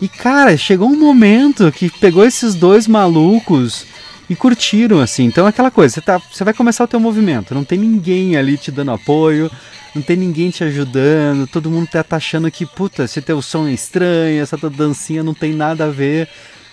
[0.01, 3.85] E cara, chegou um momento que pegou esses dois malucos
[4.29, 5.25] e curtiram, assim.
[5.25, 8.37] Então é aquela coisa, você, tá, você vai começar o teu movimento, não tem ninguém
[8.37, 9.51] ali te dando apoio,
[9.95, 13.67] não tem ninguém te ajudando, todo mundo tá, tá achando que, puta, esse teu som
[13.67, 16.29] é estranho, essa tua dancinha não tem nada a ver.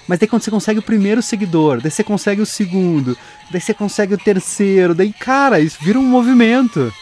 [0.08, 3.18] Mas daí quando você consegue o primeiro seguidor, daí você consegue o segundo,
[3.50, 6.94] daí você consegue o terceiro, daí, cara, isso vira um movimento.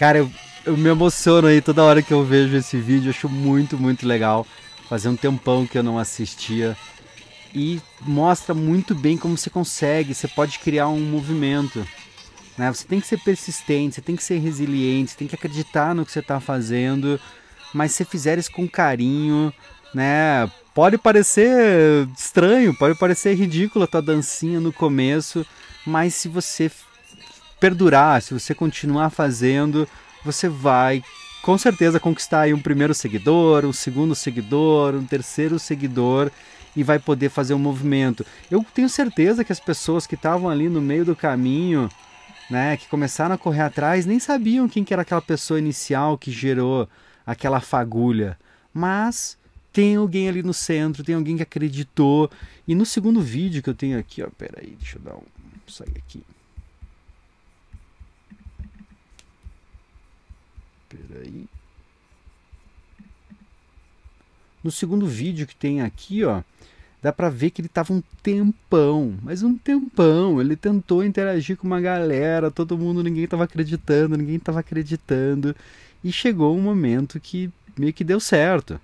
[0.00, 0.32] Cara, eu,
[0.64, 4.46] eu me emociono aí toda hora que eu vejo esse vídeo, acho muito, muito legal.
[4.88, 6.74] Fazia um tempão que eu não assistia
[7.54, 11.86] e mostra muito bem como você consegue, você pode criar um movimento.
[12.56, 12.72] Né?
[12.72, 16.06] Você tem que ser persistente, você tem que ser resiliente, você tem que acreditar no
[16.06, 17.20] que você está fazendo,
[17.74, 19.52] mas se fizer isso com carinho,
[19.94, 20.50] né?
[20.74, 25.44] Pode parecer estranho, pode parecer ridícula a tua dancinha no começo,
[25.84, 26.70] mas se você
[27.60, 29.86] perdurar, se você continuar fazendo,
[30.24, 31.04] você vai
[31.42, 36.30] com certeza conquistar aí um primeiro seguidor, um segundo seguidor, um terceiro seguidor
[36.74, 38.24] e vai poder fazer um movimento.
[38.50, 41.88] Eu tenho certeza que as pessoas que estavam ali no meio do caminho,
[42.50, 46.30] né, que começaram a correr atrás, nem sabiam quem que era aquela pessoa inicial que
[46.30, 46.88] gerou
[47.26, 48.38] aquela fagulha.
[48.72, 49.36] Mas
[49.72, 52.30] tem alguém ali no centro, tem alguém que acreditou.
[52.66, 55.22] E no segundo vídeo que eu tenho aqui, ó, peraí, deixa eu dar um
[55.66, 56.22] sair aqui.
[60.90, 61.46] Peraí.
[64.62, 66.42] No segundo vídeo que tem aqui, ó,
[67.00, 70.40] dá pra ver que ele tava um tempão, mas um tempão.
[70.40, 75.56] Ele tentou interagir com uma galera, todo mundo, ninguém tava acreditando, ninguém tava acreditando.
[76.04, 78.78] E chegou um momento que meio que deu certo.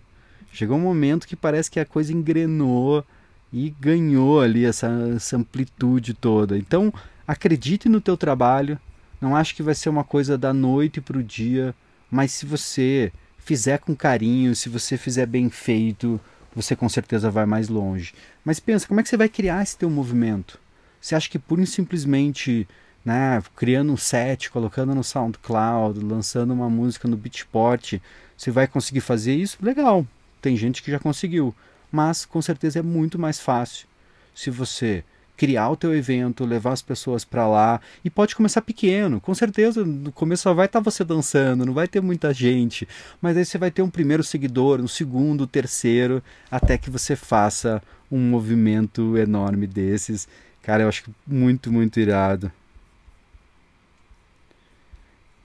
[0.52, 3.04] Chegou um momento que parece que a coisa engrenou
[3.52, 6.56] e ganhou ali essa, essa amplitude toda.
[6.56, 6.92] Então,
[7.26, 8.78] acredite no teu trabalho.
[9.20, 11.74] Não acho que vai ser uma coisa da noite para o dia,
[12.10, 16.20] mas se você fizer com carinho, se você fizer bem feito,
[16.54, 18.14] você com certeza vai mais longe.
[18.44, 20.58] Mas pensa, como é que você vai criar esse teu movimento?
[21.00, 22.66] Você acha que pura e simplesmente,
[23.04, 28.00] né, criando um set, colocando no SoundCloud, lançando uma música no Beatport,
[28.36, 29.58] você vai conseguir fazer isso?
[29.62, 30.06] Legal.
[30.42, 31.54] Tem gente que já conseguiu,
[31.92, 33.86] mas com certeza é muito mais fácil
[34.34, 35.04] se você
[35.36, 39.20] criar o teu evento, levar as pessoas para lá e pode começar pequeno.
[39.20, 42.88] Com certeza, no começo só vai estar tá você dançando, não vai ter muita gente,
[43.20, 47.82] mas aí você vai ter um primeiro seguidor, um segundo, terceiro, até que você faça
[48.10, 50.26] um movimento enorme desses.
[50.62, 52.50] Cara, eu acho muito, muito irado.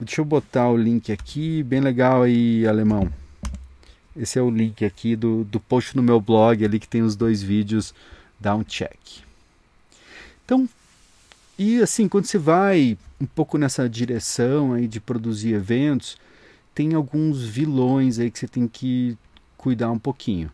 [0.00, 3.08] Deixa eu botar o link aqui, bem legal aí, alemão.
[4.16, 7.14] Esse é o link aqui do, do post no meu blog ali que tem os
[7.14, 7.94] dois vídeos,
[8.38, 9.22] dá um check.
[10.44, 10.68] Então,
[11.58, 16.16] e assim, quando você vai um pouco nessa direção aí de produzir eventos,
[16.74, 19.16] tem alguns vilões aí que você tem que
[19.56, 20.50] cuidar um pouquinho.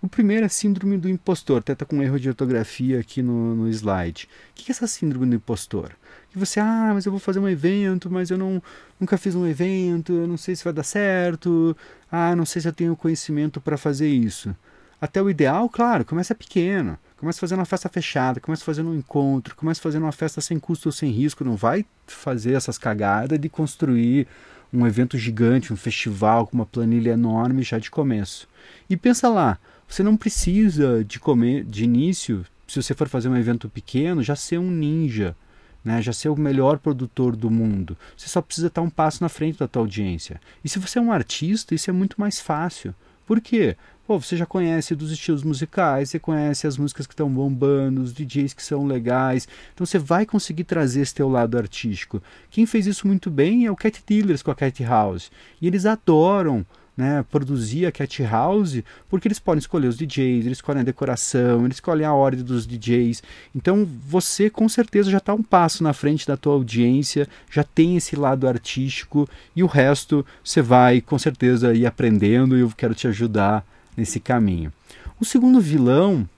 [0.00, 3.54] O primeiro é a síndrome do impostor, até está com erro de ortografia aqui no,
[3.54, 4.28] no slide.
[4.50, 5.92] O que é essa síndrome do impostor?
[6.30, 8.60] Que você, ah, mas eu vou fazer um evento, mas eu não,
[8.98, 11.76] nunca fiz um evento, eu não sei se vai dar certo,
[12.10, 14.54] ah, não sei se eu tenho conhecimento para fazer isso.
[15.00, 16.98] Até o ideal, claro, começa pequeno.
[17.22, 20.88] Começa fazendo uma festa fechada, começa fazendo um encontro, começa fazendo uma festa sem custo
[20.88, 21.44] ou sem risco.
[21.44, 24.26] Não vai fazer essas cagadas de construir
[24.72, 28.48] um evento gigante, um festival com uma planilha enorme já de começo.
[28.90, 29.56] E pensa lá,
[29.86, 34.34] você não precisa de comer de início, se você for fazer um evento pequeno, já
[34.34, 35.36] ser um ninja,
[35.84, 36.02] né?
[36.02, 37.96] já ser o melhor produtor do mundo.
[38.16, 40.40] Você só precisa estar um passo na frente da tua audiência.
[40.64, 42.92] E se você é um artista, isso é muito mais fácil.
[43.24, 43.76] Por quê?
[44.04, 48.12] Pô, você já conhece dos estilos musicais, você conhece as músicas que estão bombando, os
[48.12, 49.46] DJs que são legais.
[49.72, 52.20] Então você vai conseguir trazer esse teu lado artístico.
[52.50, 55.30] Quem fez isso muito bem é o Cat Dealers com a Cat House.
[55.60, 60.58] E eles adoram né, produzir a Cat House, porque eles podem escolher os DJs, eles
[60.58, 63.22] escolhem a decoração, eles escolhem a ordem dos DJs.
[63.54, 67.96] Então você com certeza já está um passo na frente da tua audiência, já tem
[67.96, 72.94] esse lado artístico e o resto você vai com certeza ir aprendendo e eu quero
[72.94, 73.64] te ajudar
[73.96, 74.72] nesse caminho.
[75.20, 76.28] O segundo vilão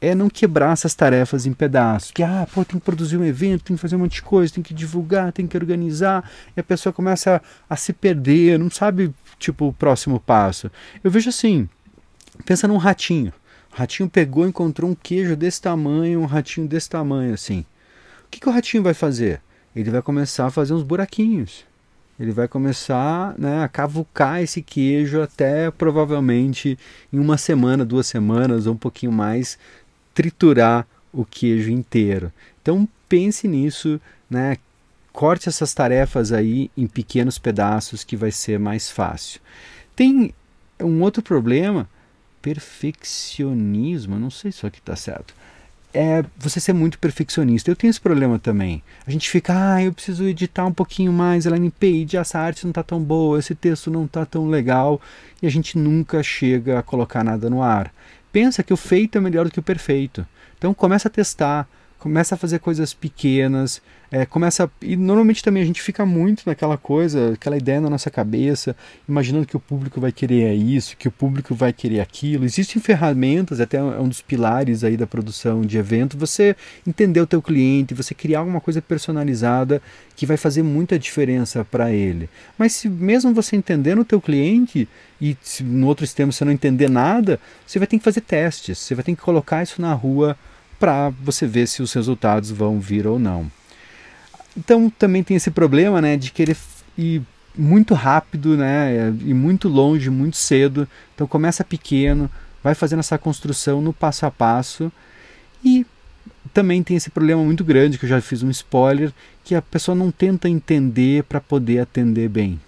[0.00, 2.10] é não quebrar essas tarefas em pedaços.
[2.10, 4.52] Que, ah, pô, tem que produzir um evento, tem que fazer um monte de coisa,
[4.52, 7.36] tem que divulgar, tem que organizar, e a pessoa começa
[7.68, 10.70] a, a se perder, não sabe, tipo, o próximo passo.
[11.02, 11.68] Eu vejo assim,
[12.44, 13.32] pensa num ratinho.
[13.72, 17.64] O ratinho pegou, encontrou um queijo desse tamanho, um ratinho desse tamanho, assim.
[18.26, 19.40] O que, que o ratinho vai fazer?
[19.74, 21.64] Ele vai começar a fazer uns buraquinhos
[22.18, 26.78] ele vai começar né, a cavucar esse queijo até provavelmente
[27.12, 29.58] em uma semana, duas semanas ou um pouquinho mais,
[30.14, 32.32] triturar o queijo inteiro.
[32.62, 34.00] Então pense nisso,
[34.30, 34.56] né?
[35.12, 39.40] corte essas tarefas aí em pequenos pedaços que vai ser mais fácil.
[39.94, 40.34] Tem
[40.80, 41.88] um outro problema,
[42.42, 45.34] perfeccionismo, não sei se isso aqui está certo
[45.94, 47.70] é você ser muito perfeccionista.
[47.70, 48.82] Eu tenho esse problema também.
[49.06, 52.70] A gente fica, ah, eu preciso editar um pouquinho mais, ela page, essa arte não
[52.72, 55.00] está tão boa, esse texto não está tão legal,
[55.40, 57.92] e a gente nunca chega a colocar nada no ar.
[58.32, 60.26] Pensa que o feito é melhor do que o perfeito.
[60.58, 61.68] Então começa a testar,
[62.04, 63.80] começa a fazer coisas pequenas,
[64.12, 68.10] é, começa e normalmente também a gente fica muito naquela coisa, aquela ideia na nossa
[68.10, 68.76] cabeça,
[69.08, 72.44] imaginando que o público vai querer isso, que o público vai querer aquilo.
[72.44, 76.54] Existem ferramentas, até é um dos pilares aí da produção de evento, você
[76.86, 79.80] entender o teu cliente, você criar alguma coisa personalizada
[80.14, 82.28] que vai fazer muita diferença para ele.
[82.58, 84.86] Mas se mesmo você entendendo o teu cliente
[85.18, 88.78] e se no outro sistema você não entender nada, você vai ter que fazer testes,
[88.78, 90.36] você vai ter que colocar isso na rua
[90.84, 93.50] para você ver se os resultados vão vir ou não.
[94.54, 96.58] Então também tem esse problema né, de querer
[96.98, 97.22] ir
[97.56, 100.86] muito rápido né, e muito longe, muito cedo.
[101.14, 102.30] Então começa pequeno,
[102.62, 104.92] vai fazendo essa construção no passo a passo
[105.64, 105.86] e
[106.52, 109.10] também tem esse problema muito grande que eu já fiz um spoiler
[109.42, 112.60] que a pessoa não tenta entender para poder atender bem,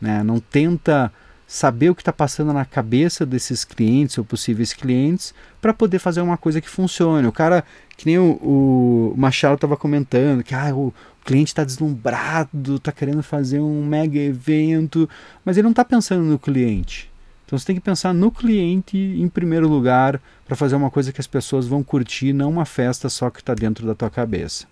[0.00, 0.22] né?
[0.22, 1.12] Não tenta
[1.48, 6.20] saber o que está passando na cabeça desses clientes ou possíveis clientes para poder fazer
[6.20, 7.26] uma coisa que funcione.
[7.26, 7.64] O cara,
[7.96, 10.92] que nem o, o Machado estava comentando, que ah, o
[11.24, 15.08] cliente está deslumbrado, está querendo fazer um mega evento,
[15.42, 17.10] mas ele não está pensando no cliente.
[17.46, 21.20] Então você tem que pensar no cliente em primeiro lugar para fazer uma coisa que
[21.20, 24.66] as pessoas vão curtir, não uma festa só que está dentro da tua cabeça.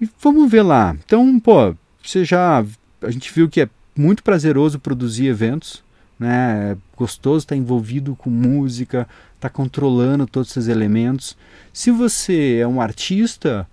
[0.00, 0.96] E vamos ver lá.
[1.04, 1.72] Então, pô,
[2.02, 2.64] você já
[3.00, 3.68] a gente viu que é
[3.98, 5.82] muito prazeroso produzir eventos,
[6.18, 6.72] né?
[6.72, 11.36] É gostoso estar envolvido com música, estar controlando todos esses elementos.
[11.72, 13.68] Se você é um artista,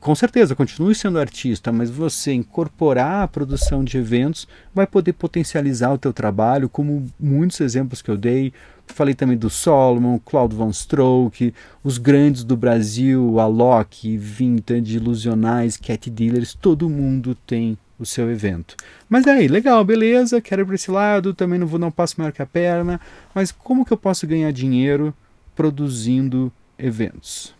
[0.00, 5.92] com certeza, continue sendo artista, mas você incorporar a produção de eventos vai poder potencializar
[5.92, 8.52] o teu trabalho, como muitos exemplos que eu dei.
[8.86, 16.08] Falei também do Solomon, Claude Von Stroke, os grandes do Brasil, Alok, Vintage, Ilusionais, Cat
[16.08, 18.76] Dealers, todo mundo tem o seu evento.
[19.08, 22.32] Mas aí, legal, beleza, quero ir para esse lado, também não vou um passo maior
[22.32, 23.00] que a perna,
[23.34, 25.14] mas como que eu posso ganhar dinheiro
[25.54, 27.54] produzindo eventos?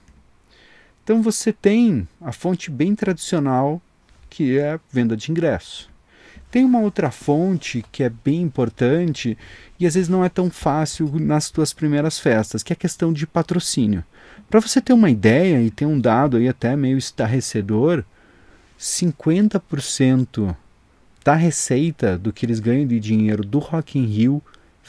[1.02, 3.80] Então você tem a fonte bem tradicional,
[4.28, 5.88] que é venda de ingresso.
[6.50, 9.36] Tem uma outra fonte que é bem importante
[9.78, 13.12] e às vezes não é tão fácil nas tuas primeiras festas, que é a questão
[13.12, 14.02] de patrocínio.
[14.48, 18.02] Para você ter uma ideia e ter um dado aí até meio estarrecedor,
[18.78, 20.54] 50%
[21.24, 24.42] da receita do que eles ganham de dinheiro do Rock in Rio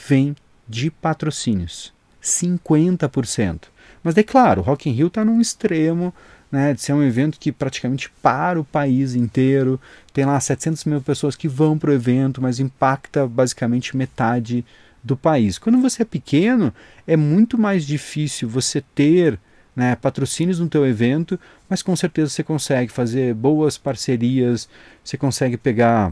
[0.08, 0.36] vem
[0.68, 1.92] de patrocínios.
[2.22, 3.64] 50%.
[4.04, 6.14] Mas é claro, o Rock in Rio está num extremo
[6.52, 9.80] né, de ser um evento que praticamente para o país inteiro.
[10.14, 14.66] Tem lá 700 mil pessoas que vão para o evento, mas impacta basicamente metade
[15.04, 15.58] do país.
[15.58, 16.74] Quando você é pequeno,
[17.08, 19.40] é muito mais difícil você ter
[19.80, 24.67] né, patrocínios no teu evento, mas com certeza você consegue fazer boas parcerias,
[25.01, 26.11] você consegue pegar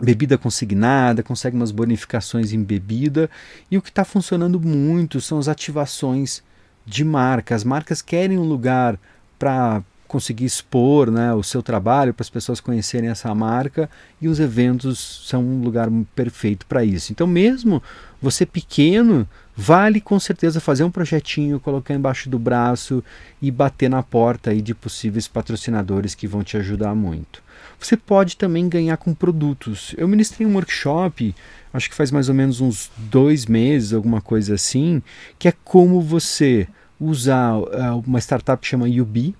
[0.00, 3.28] bebida consignada, consegue umas bonificações em bebida
[3.68, 6.40] e o que está funcionando muito são as ativações
[6.86, 7.52] de marca.
[7.56, 8.96] As marcas querem um lugar
[9.40, 13.90] para conseguir expor né, o seu trabalho, para as pessoas conhecerem essa marca
[14.20, 17.10] e os eventos são um lugar perfeito para isso.
[17.10, 17.82] Então, mesmo
[18.22, 23.02] você pequeno, vale com certeza fazer um projetinho, colocar embaixo do braço
[23.40, 27.42] e bater na porta aí de possíveis patrocinadores que vão te ajudar muito.
[27.78, 29.94] Você pode também ganhar com produtos.
[29.96, 31.34] Eu ministrei um workshop,
[31.72, 35.02] acho que faz mais ou menos uns dois meses, alguma coisa assim,
[35.38, 36.66] que é como você
[36.98, 39.34] usar uh, uma startup que chama UB,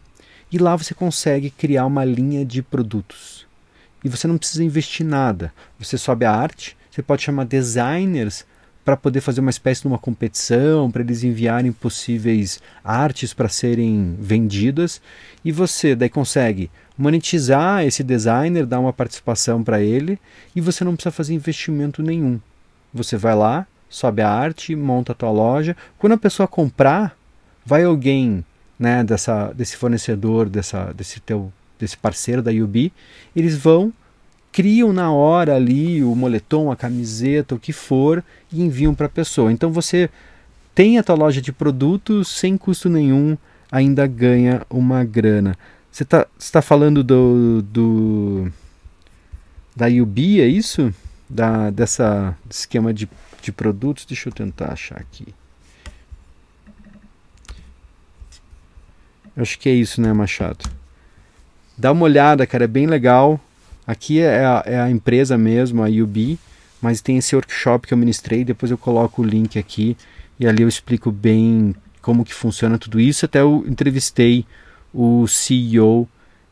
[0.52, 3.46] e lá você consegue criar uma linha de produtos.
[4.04, 5.52] E você não precisa investir nada.
[5.78, 8.44] Você sobe a arte, você pode chamar designers
[8.84, 14.16] para poder fazer uma espécie de uma competição, para eles enviarem possíveis artes para serem
[14.20, 15.00] vendidas,
[15.44, 20.18] e você daí consegue monetizar esse designer, dar uma participação para ele,
[20.54, 22.38] e você não precisa fazer investimento nenhum.
[22.92, 25.76] Você vai lá, sobe a arte, monta a tua loja.
[25.98, 27.16] Quando a pessoa comprar,
[27.64, 28.44] vai alguém
[28.78, 32.92] né, dessa, desse fornecedor, dessa, desse teu desse parceiro da UB,
[33.34, 33.92] eles vão
[34.54, 39.08] criam na hora ali o moletom, a camiseta, o que for e enviam para a
[39.10, 39.50] pessoa.
[39.50, 40.08] Então você
[40.72, 43.36] tem a tua loja de produtos sem custo nenhum,
[43.68, 45.58] ainda ganha uma grana.
[45.90, 48.52] Você está tá falando do, do
[49.74, 50.94] da UB, é isso?
[51.28, 53.08] Da, dessa esquema de,
[53.42, 54.04] de produtos?
[54.04, 55.26] Deixa eu tentar achar aqui.
[59.36, 60.70] Eu acho que é isso, né, Machado?
[61.76, 63.40] Dá uma olhada, cara, é bem legal.
[63.86, 66.38] Aqui é a, é a empresa mesmo, a UB,
[66.80, 69.96] mas tem esse workshop que eu ministrei, depois eu coloco o link aqui
[70.38, 73.24] e ali eu explico bem como que funciona tudo isso.
[73.24, 74.46] Até eu entrevistei
[74.92, 76.08] o CEO,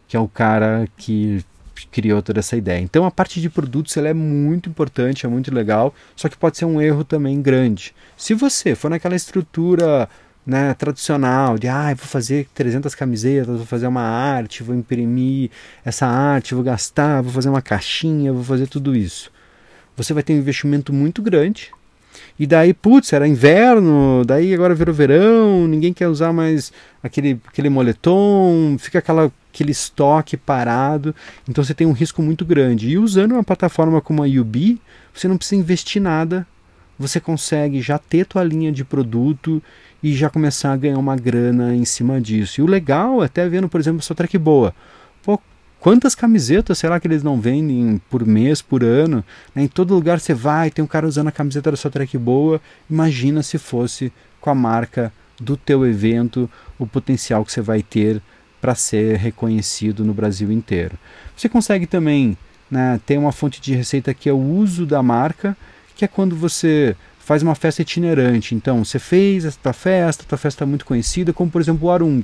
[0.09, 1.45] que é o cara que
[1.91, 2.81] criou toda essa ideia.
[2.81, 6.57] Então a parte de produtos ela é muito importante, é muito legal, só que pode
[6.57, 7.95] ser um erro também grande.
[8.17, 10.09] Se você for naquela estrutura
[10.45, 15.51] né, tradicional, de ah, vou fazer 300 camisetas, vou fazer uma arte, vou imprimir
[15.85, 19.31] essa arte, vou gastar, vou fazer uma caixinha, vou fazer tudo isso.
[19.97, 21.71] Você vai ter um investimento muito grande.
[22.39, 26.73] E daí, putz, era inverno, daí agora virou verão, ninguém quer usar mais
[27.03, 31.15] aquele, aquele moletom, fica aquela, aquele estoque parado,
[31.49, 32.91] então você tem um risco muito grande.
[32.91, 34.81] E usando uma plataforma como a UB,
[35.15, 36.47] você não precisa investir nada,
[37.03, 39.63] você consegue já ter tua linha de produto
[40.03, 42.61] e já começar a ganhar uma grana em cima disso.
[42.61, 44.75] E o legal é até vendo, por exemplo, a sua track boa.
[45.23, 45.39] Pô,
[45.79, 49.25] quantas camisetas será que eles não vendem por mês, por ano?
[49.55, 49.65] Né?
[49.65, 52.61] Em todo lugar você vai, tem um cara usando a camiseta da sua track boa.
[52.89, 56.49] Imagina se fosse com a marca do teu evento,
[56.79, 58.23] o potencial que você vai ter
[58.61, 60.97] para ser reconhecido no Brasil inteiro.
[61.37, 62.37] Você consegue também
[62.71, 65.57] né, ter uma fonte de receita que é o uso da marca,
[66.03, 68.57] que é quando você faz uma festa itinerante.
[68.57, 72.23] Então, você fez esta festa, tua festa é muito conhecida, como por exemplo o Arung.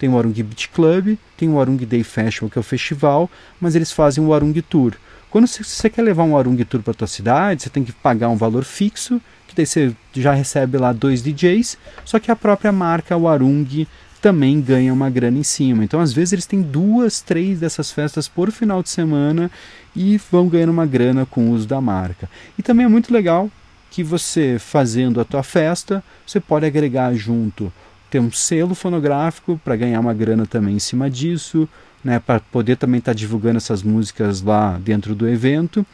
[0.00, 3.76] Tem o Arung Beach Club, tem o Arung Day Festival, que é o festival, mas
[3.76, 4.94] eles fazem o Arung Tour.
[5.30, 8.36] Quando você quer levar um Arung Tour para tua cidade, você tem que pagar um
[8.36, 13.16] valor fixo, que daí você já recebe lá dois DJs, só que a própria marca,
[13.16, 13.86] o Arung,
[14.20, 15.84] também ganha uma grana em cima.
[15.84, 19.50] Então, às vezes, eles têm duas, três dessas festas por final de semana
[19.94, 22.28] e vão ganhando uma grana com o uso da marca.
[22.58, 23.50] E também é muito legal
[23.90, 27.72] que você fazendo a tua festa, você pode agregar junto
[28.08, 31.68] ter um selo fonográfico para ganhar uma grana também em cima disso,
[32.02, 35.86] né, para poder também estar tá divulgando essas músicas lá dentro do evento.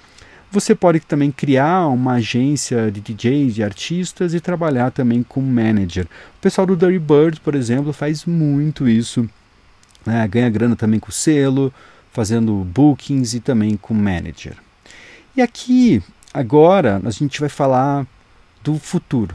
[0.57, 6.07] Você pode também criar uma agência de DJs, de artistas e trabalhar também com manager.
[6.39, 9.29] O pessoal do Dirty Bird, por exemplo, faz muito isso.
[10.05, 11.73] Né, ganha grana também com selo,
[12.13, 14.57] fazendo bookings e também com manager.
[15.37, 16.03] E aqui
[16.37, 18.07] Agora a gente vai falar
[18.63, 19.35] do futuro.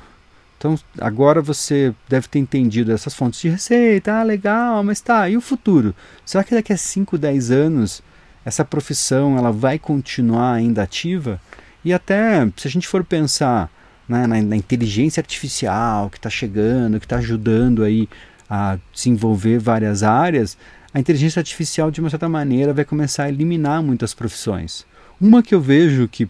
[0.56, 5.36] Então, agora você deve ter entendido essas fontes de receita, ah, legal, mas tá, e
[5.36, 5.96] o futuro?
[6.24, 8.04] Será que daqui a 5, 10 anos
[8.46, 11.40] essa profissão ela vai continuar ainda ativa?
[11.84, 13.70] E até, se a gente for pensar
[14.08, 18.08] né, na, na inteligência artificial que está chegando, que está ajudando aí
[18.50, 20.58] a desenvolver várias áreas,
[20.94, 24.86] a inteligência artificial, de uma certa maneira, vai começar a eliminar muitas profissões.
[25.20, 26.30] Uma que eu vejo que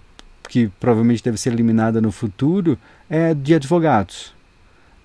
[0.51, 2.77] que provavelmente deve ser eliminada no futuro,
[3.09, 4.33] é de advogados.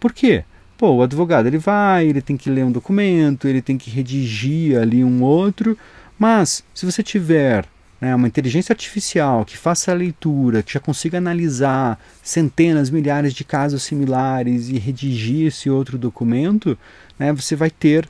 [0.00, 0.42] Por quê?
[0.76, 4.76] Pô, o advogado ele vai, ele tem que ler um documento, ele tem que redigir
[4.76, 5.78] ali um outro,
[6.18, 7.64] mas se você tiver
[8.00, 13.44] né, uma inteligência artificial que faça a leitura, que já consiga analisar centenas, milhares de
[13.44, 16.78] casos similares e redigir esse outro documento,
[17.18, 18.08] né, você vai ter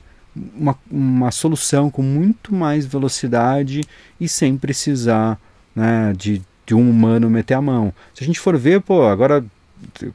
[0.54, 3.82] uma, uma solução com muito mais velocidade
[4.20, 5.40] e sem precisar
[5.74, 7.94] né, de de um humano meter a mão.
[8.12, 9.44] Se a gente for ver, pô, agora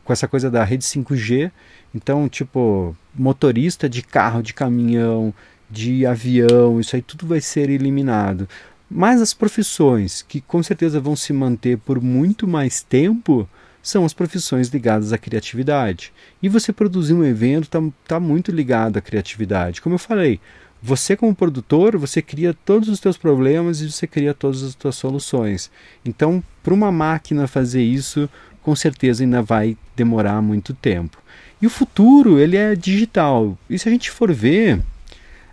[0.04, 1.52] com essa coisa da rede 5G,
[1.96, 5.34] então, tipo, motorista de carro, de caminhão,
[5.72, 8.48] de avião, isso aí tudo vai ser eliminado.
[8.90, 13.48] Mas as profissões que com certeza vão se manter por muito mais tempo
[13.82, 16.12] são as profissões ligadas à criatividade.
[16.44, 19.82] E você produzir um evento está tá muito ligado à criatividade.
[19.82, 20.40] Como eu falei,
[20.84, 24.96] você como produtor, você cria todos os teus problemas e você cria todas as tuas
[24.96, 25.72] soluções.
[26.04, 28.30] Então, para uma máquina fazer isso,
[28.62, 31.18] com certeza ainda vai demorar muito tempo.
[31.62, 33.58] E o futuro, ele é digital.
[33.70, 34.82] E se a gente for ver,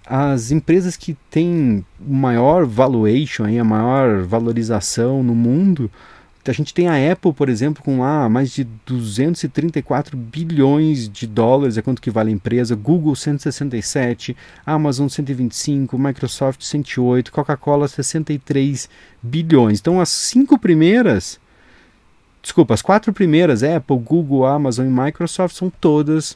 [0.09, 5.91] as empresas que têm maior valuation, a maior valorização no mundo,
[6.47, 11.77] a gente tem a Apple, por exemplo, com lá mais de 234 bilhões de dólares,
[11.77, 14.35] é quanto que vale a empresa, Google 167,
[14.65, 18.89] Amazon 125, Microsoft 108, Coca-Cola 63
[19.23, 19.79] bilhões.
[19.79, 21.39] Então as cinco primeiras,
[22.41, 26.35] desculpa, as quatro primeiras, Apple, Google, Amazon e Microsoft, são todas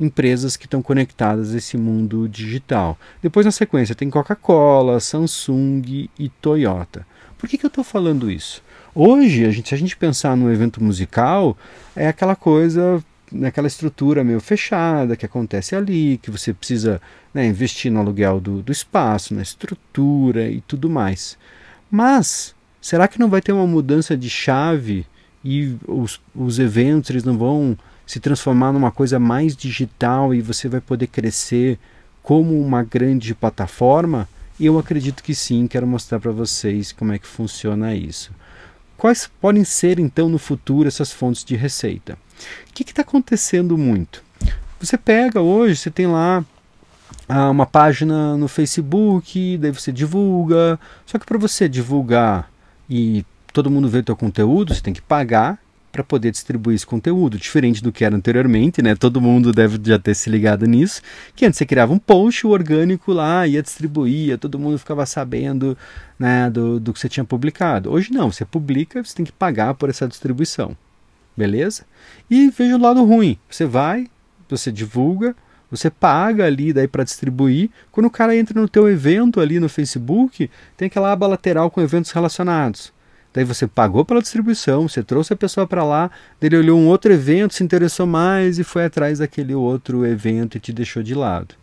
[0.00, 2.98] empresas que estão conectadas a esse mundo digital.
[3.22, 7.06] Depois na sequência tem Coca-Cola, Samsung e Toyota.
[7.36, 8.62] Por que, que eu estou falando isso?
[8.94, 11.56] Hoje, a gente, se a gente pensar no evento musical,
[11.94, 13.02] é aquela coisa,
[13.44, 17.00] aquela estrutura meio fechada que acontece ali, que você precisa
[17.32, 21.38] né, investir no aluguel do, do espaço, na estrutura e tudo mais.
[21.90, 25.06] Mas, será que não vai ter uma mudança de chave
[25.44, 27.78] e os, os eventos eles não vão
[28.08, 31.78] se transformar numa coisa mais digital e você vai poder crescer
[32.22, 34.26] como uma grande plataforma?
[34.58, 38.32] Eu acredito que sim, quero mostrar para vocês como é que funciona isso.
[38.96, 42.14] Quais podem ser então no futuro essas fontes de receita?
[42.70, 44.24] O que está acontecendo muito?
[44.80, 46.42] Você pega hoje, você tem lá
[47.28, 50.80] ah, uma página no Facebook, daí você divulga.
[51.04, 52.50] Só que para você divulgar
[52.88, 55.58] e todo mundo ver teu conteúdo, você tem que pagar
[55.98, 58.94] para poder distribuir esse conteúdo, diferente do que era anteriormente, né?
[58.94, 61.02] Todo mundo deve já ter se ligado nisso,
[61.34, 65.76] que antes você criava um post, orgânico lá ia distribuir, todo mundo ficava sabendo
[66.16, 67.90] né, do, do que você tinha publicado.
[67.90, 70.76] Hoje não, você publica, você tem que pagar por essa distribuição,
[71.36, 71.84] beleza?
[72.30, 74.06] E veja o lado ruim, você vai,
[74.48, 75.34] você divulga,
[75.68, 77.70] você paga ali daí para distribuir.
[77.90, 81.80] Quando o cara entra no teu evento ali no Facebook, tem aquela aba lateral com
[81.80, 82.92] eventos relacionados.
[83.38, 86.10] Daí você pagou pela distribuição, você trouxe a pessoa para lá,
[86.42, 90.60] ele olhou um outro evento, se interessou mais e foi atrás daquele outro evento e
[90.60, 91.54] te deixou de lado.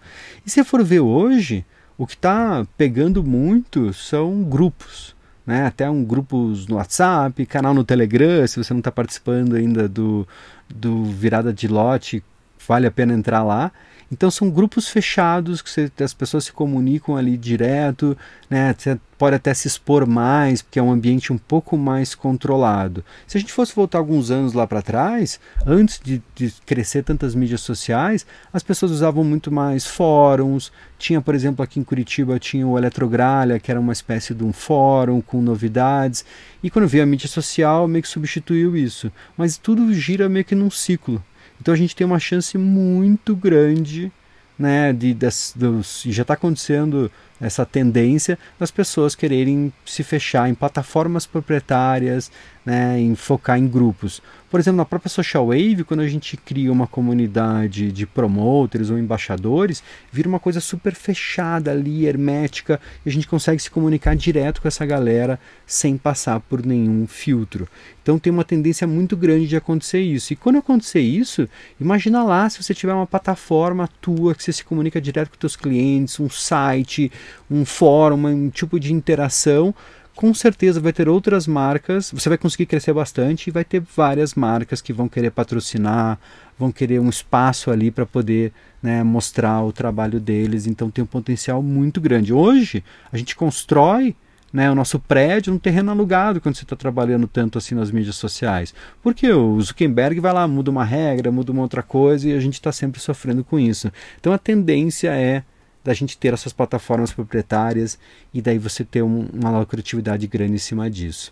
[0.45, 1.65] E se for ver hoje,
[1.97, 5.13] o que está pegando muito são grupos.
[5.45, 5.65] Né?
[5.65, 10.25] Até um grupos no WhatsApp, canal no Telegram, se você não está participando ainda do,
[10.73, 12.23] do Virada de Lote,
[12.65, 13.69] vale a pena entrar lá.
[14.11, 18.15] Então são grupos fechados que você, as pessoas se comunicam ali direto,
[18.49, 18.75] né?
[18.77, 23.03] Você pode até se expor mais, porque é um ambiente um pouco mais controlado.
[23.25, 27.33] Se a gente fosse voltar alguns anos lá para trás, antes de, de, crescer tantas
[27.33, 30.71] mídias sociais, as pessoas usavam muito mais fóruns.
[30.99, 34.53] Tinha, por exemplo, aqui em Curitiba tinha o Eletrogralha, que era uma espécie de um
[34.53, 36.23] fórum com novidades.
[36.61, 39.11] E quando veio a mídia social, meio que substituiu isso.
[39.35, 41.23] Mas tudo gira meio que num ciclo.
[41.59, 44.11] Então a gente tem uma chance muito grande,
[44.57, 50.55] né, de, das, dos, já está acontecendo essa tendência das pessoas quererem se fechar em
[50.55, 52.31] plataformas proprietárias,
[52.65, 54.21] né, em focar em grupos.
[54.55, 58.97] Por exemplo, na própria Social Wave, quando a gente cria uma comunidade de promoters ou
[58.97, 64.61] embaixadores, vira uma coisa super fechada ali, hermética, e a gente consegue se comunicar direto
[64.61, 65.37] com essa galera
[65.67, 67.67] sem passar por nenhum filtro.
[68.01, 70.31] Então tem uma tendência muito grande de acontecer isso.
[70.31, 74.63] E quando acontecer isso, imagina lá se você tiver uma plataforma tua que você se
[74.63, 77.11] comunica direto com seus clientes, um site,
[77.51, 79.75] um fórum, um tipo de interação
[80.15, 84.33] com certeza vai ter outras marcas, você vai conseguir crescer bastante e vai ter várias
[84.33, 86.17] marcas que vão querer patrocinar,
[86.57, 91.07] vão querer um espaço ali para poder né, mostrar o trabalho deles, então tem um
[91.07, 92.33] potencial muito grande.
[92.33, 94.15] Hoje a gente constrói
[94.53, 98.15] né, o nosso prédio num terreno alugado quando você está trabalhando tanto assim nas mídias
[98.15, 98.73] sociais.
[99.03, 102.53] Porque o Zuckerberg vai lá, muda uma regra, muda uma outra coisa e a gente
[102.53, 103.91] está sempre sofrendo com isso.
[104.17, 105.43] Então a tendência é
[105.85, 107.97] da gente ter essas plataformas proprietárias
[108.33, 111.31] e daí você ter um, uma lucratividade grande em cima disso.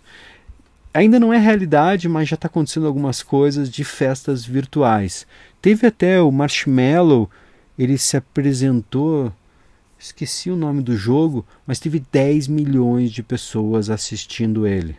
[0.94, 5.26] Ainda não é realidade, mas já está acontecendo algumas coisas de festas virtuais.
[5.60, 7.28] Teve até o Marshmallow,
[7.76, 9.32] ele se apresentou,
[9.98, 14.96] esqueci o nome do jogo, mas teve 10 milhões de pessoas assistindo ele.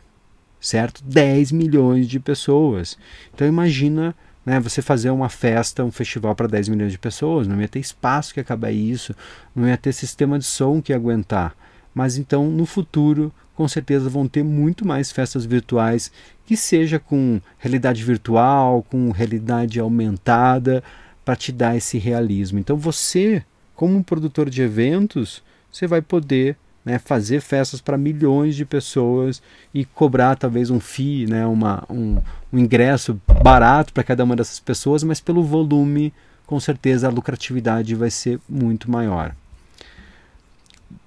[0.59, 1.01] Certo?
[1.01, 2.97] 10 milhões de pessoas.
[3.33, 4.13] Então imagina
[4.45, 7.79] né, você fazer uma festa, um festival para 10 milhões de pessoas, não ia ter
[7.79, 9.15] espaço que acabar isso,
[9.55, 11.55] não ia ter sistema de som que aguentar.
[11.93, 16.11] Mas então, no futuro, com certeza vão ter muito mais festas virtuais,
[16.45, 20.83] que seja com realidade virtual, com realidade aumentada,
[21.23, 22.59] para te dar esse realismo.
[22.59, 23.43] Então você,
[23.73, 25.41] como produtor de eventos,
[25.71, 26.55] você vai poder
[26.85, 29.41] né, fazer festas para milhões de pessoas
[29.73, 32.21] e cobrar talvez um FII, né, uma, um,
[32.53, 36.13] um ingresso barato para cada uma dessas pessoas, mas pelo volume,
[36.45, 39.35] com certeza a lucratividade vai ser muito maior.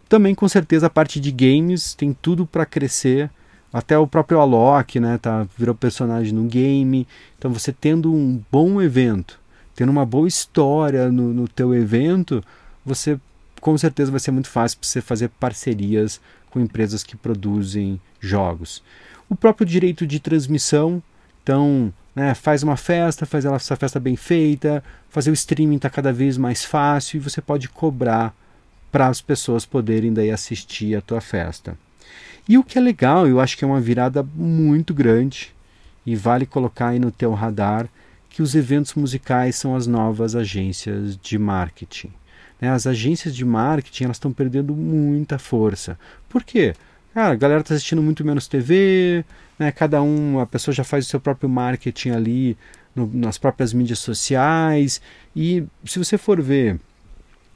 [0.09, 3.31] Também com certeza a parte de games tem tudo para crescer.
[3.71, 7.07] Até o próprio Alok, né, tá, virou personagem no game.
[7.39, 9.39] Então você tendo um bom evento,
[9.77, 12.43] tendo uma boa história no, no teu evento,
[12.85, 13.21] você
[13.61, 18.83] com certeza vai ser muito fácil para você fazer parcerias com empresas que produzem jogos.
[19.29, 21.03] O próprio direito de transmissão,
[21.43, 26.13] então, né, faz uma festa, faz essa festa bem feita, fazer o streaming está cada
[26.13, 28.35] vez mais fácil e você pode cobrar
[28.91, 31.77] para as pessoas poderem daí assistir a tua festa.
[32.49, 35.55] E o que é legal, eu acho que é uma virada muito grande
[36.07, 37.87] e vale colocar aí no teu radar
[38.31, 42.11] que os eventos musicais são as novas agências de marketing.
[42.61, 42.71] Né?
[42.71, 45.99] As agências de marketing elas estão perdendo muita força.
[46.29, 46.75] Por quê?
[47.15, 49.25] Cara, a galera está assistindo muito menos TV,
[49.59, 49.73] né?
[49.73, 52.57] cada um, a pessoa já faz o seu próprio marketing ali
[52.95, 55.01] no, nas próprias mídias sociais.
[55.35, 56.79] E se você for ver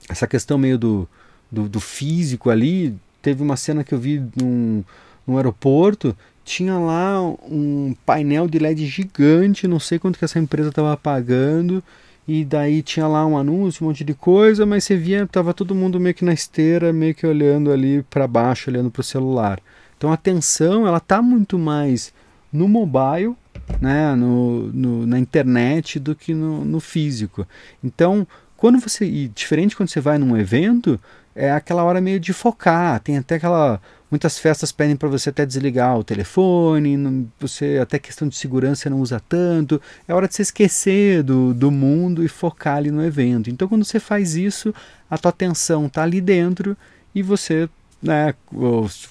[0.08, 1.08] essa questão meio do,
[1.50, 4.82] do, do físico ali, teve uma cena que eu vi num,
[5.26, 10.70] num aeroporto tinha lá um painel de LED gigante, não sei quanto que essa empresa
[10.70, 11.82] estava pagando,
[12.26, 15.74] e daí tinha lá um anúncio, um monte de coisa, mas você via, tava todo
[15.74, 19.60] mundo meio que na esteira, meio que olhando ali para baixo, olhando para o celular.
[19.96, 22.12] Então a atenção, ela tá muito mais
[22.52, 23.34] no mobile,
[23.80, 27.46] né, no, no na internet do que no, no físico.
[27.82, 31.00] Então, quando você, e diferente quando você vai num evento,
[31.34, 33.80] é aquela hora meio de focar, tem até aquela
[34.12, 38.90] Muitas festas pedem para você até desligar o telefone, não, você até questão de segurança
[38.90, 39.80] não usa tanto.
[40.06, 43.48] É hora de você esquecer do, do mundo e focar ali no evento.
[43.48, 44.74] Então, quando você faz isso,
[45.10, 46.76] a tua atenção está ali dentro
[47.14, 47.70] e você,
[48.02, 48.34] né,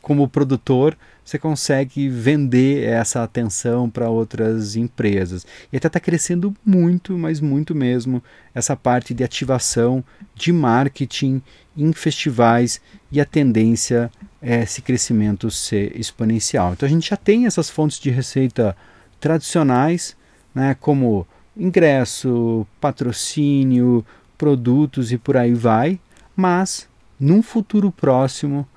[0.03, 0.95] como produtor,
[1.25, 5.47] você consegue vender essa atenção para outras empresas.
[5.73, 8.23] E até está crescendo muito, mas muito mesmo,
[8.53, 10.03] essa parte de ativação
[10.35, 11.41] de marketing
[11.75, 12.79] em festivais
[13.11, 14.11] e a tendência
[14.41, 16.73] esse crescimento ser exponencial.
[16.73, 18.75] Então a gente já tem essas fontes de receita
[19.19, 20.15] tradicionais,
[20.53, 24.05] né, como ingresso, patrocínio,
[24.37, 25.99] produtos e por aí vai,
[26.35, 26.87] mas
[27.19, 28.67] num futuro próximo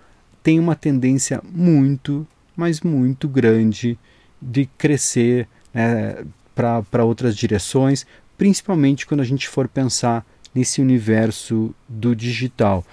[0.43, 3.99] tem uma tendência muito mas muito grande
[4.41, 8.07] de crescer né, para outras direções,
[8.39, 12.85] principalmente quando a gente for pensar nesse universo do digital.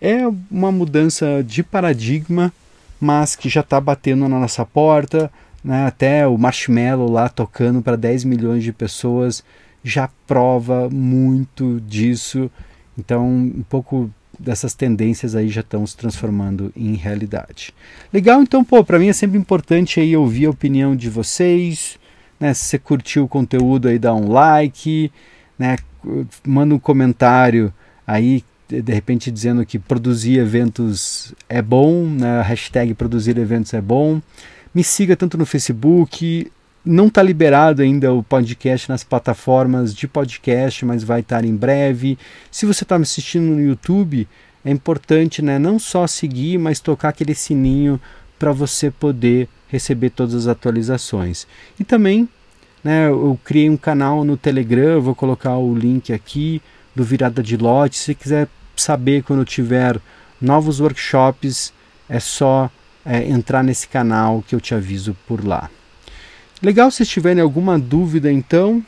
[0.00, 2.52] É uma mudança de paradigma,
[3.00, 5.30] mas que já está batendo na nossa porta.
[5.62, 5.86] Né?
[5.86, 9.44] Até o Marshmallow lá tocando para 10 milhões de pessoas
[9.82, 12.50] já prova muito disso.
[12.96, 17.74] Então, um pouco dessas tendências aí já estão se transformando em realidade.
[18.12, 21.98] Legal, então, pô, para mim é sempre importante aí ouvir a opinião de vocês,
[22.38, 22.54] né?
[22.54, 25.12] Se você curtiu o conteúdo aí, dá um like,
[25.58, 25.76] né?
[26.46, 27.72] Manda um comentário
[28.06, 32.42] aí, de repente dizendo que produzir eventos é bom, né?
[32.42, 34.20] Hashtag produzir eventos é bom.
[34.74, 36.50] Me siga tanto no Facebook,
[36.84, 42.18] não está liberado ainda o podcast nas plataformas de podcast, mas vai estar em breve.
[42.50, 44.28] Se você está me assistindo no YouTube,
[44.64, 48.00] é importante né, não só seguir, mas tocar aquele sininho
[48.38, 51.46] para você poder receber todas as atualizações.
[51.78, 52.28] E também
[52.82, 56.62] né, eu criei um canal no Telegram, vou colocar o link aqui
[56.94, 57.98] do Virada de Lote.
[57.98, 58.48] Se quiser
[58.80, 60.00] saber quando tiver
[60.40, 61.72] novos workshops,
[62.08, 62.70] é só
[63.04, 65.70] é, entrar nesse canal que eu te aviso por lá.
[66.62, 68.84] Legal se tiverem alguma dúvida então.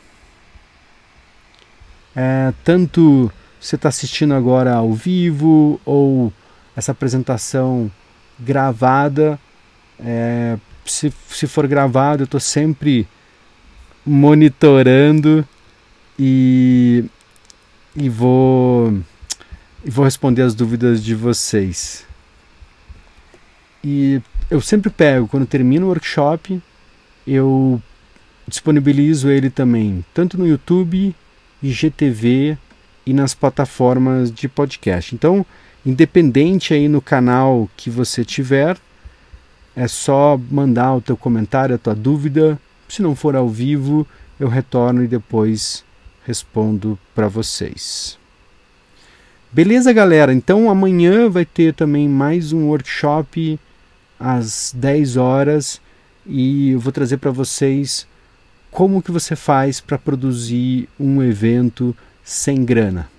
[2.14, 6.32] É, tanto você está assistindo agora ao vivo ou
[6.76, 7.90] essa apresentação
[8.38, 9.38] gravada.
[9.98, 13.06] É, se, se for gravado, eu estou sempre
[14.04, 15.46] monitorando
[16.18, 17.04] e,
[17.94, 19.00] e vou,
[19.84, 22.04] e vou responder as dúvidas de vocês.
[23.82, 24.20] E
[24.50, 26.60] eu sempre pego, quando termino o workshop,
[27.26, 27.82] eu
[28.46, 31.14] disponibilizo ele também tanto no YouTube,
[31.62, 32.56] IGTV
[33.04, 35.14] e nas plataformas de podcast.
[35.14, 35.44] Então,
[35.84, 38.76] independente aí no canal que você tiver,
[39.74, 42.60] é só mandar o teu comentário, a tua dúvida.
[42.88, 44.06] Se não for ao vivo,
[44.38, 45.84] eu retorno e depois
[46.24, 48.21] respondo para vocês.
[49.54, 50.32] Beleza, galera?
[50.32, 53.60] Então amanhã vai ter também mais um workshop
[54.18, 55.78] às 10 horas
[56.26, 58.06] e eu vou trazer para vocês
[58.70, 61.94] como que você faz para produzir um evento
[62.24, 63.10] sem grana.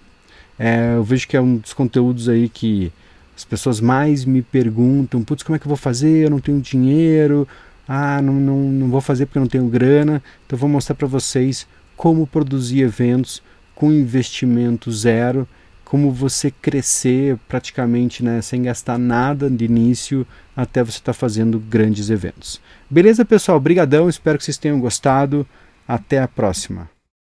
[0.58, 2.92] É, eu vejo que é um dos conteúdos aí que
[3.38, 6.26] as pessoas mais me perguntam, putz, como é que eu vou fazer?
[6.26, 7.48] Eu não tenho dinheiro,
[7.88, 10.20] ah, não, não, não vou fazer porque eu não tenho grana.
[10.48, 13.40] Então vou mostrar para vocês como produzir eventos
[13.76, 15.48] com investimento zero
[15.94, 20.26] como você crescer praticamente né, sem gastar nada de início
[20.58, 22.60] até você estar tá fazendo grandes eventos.
[22.90, 23.60] Beleza, pessoal?
[23.60, 25.46] Obrigadão, espero que vocês tenham gostado.
[25.88, 26.90] Até a próxima.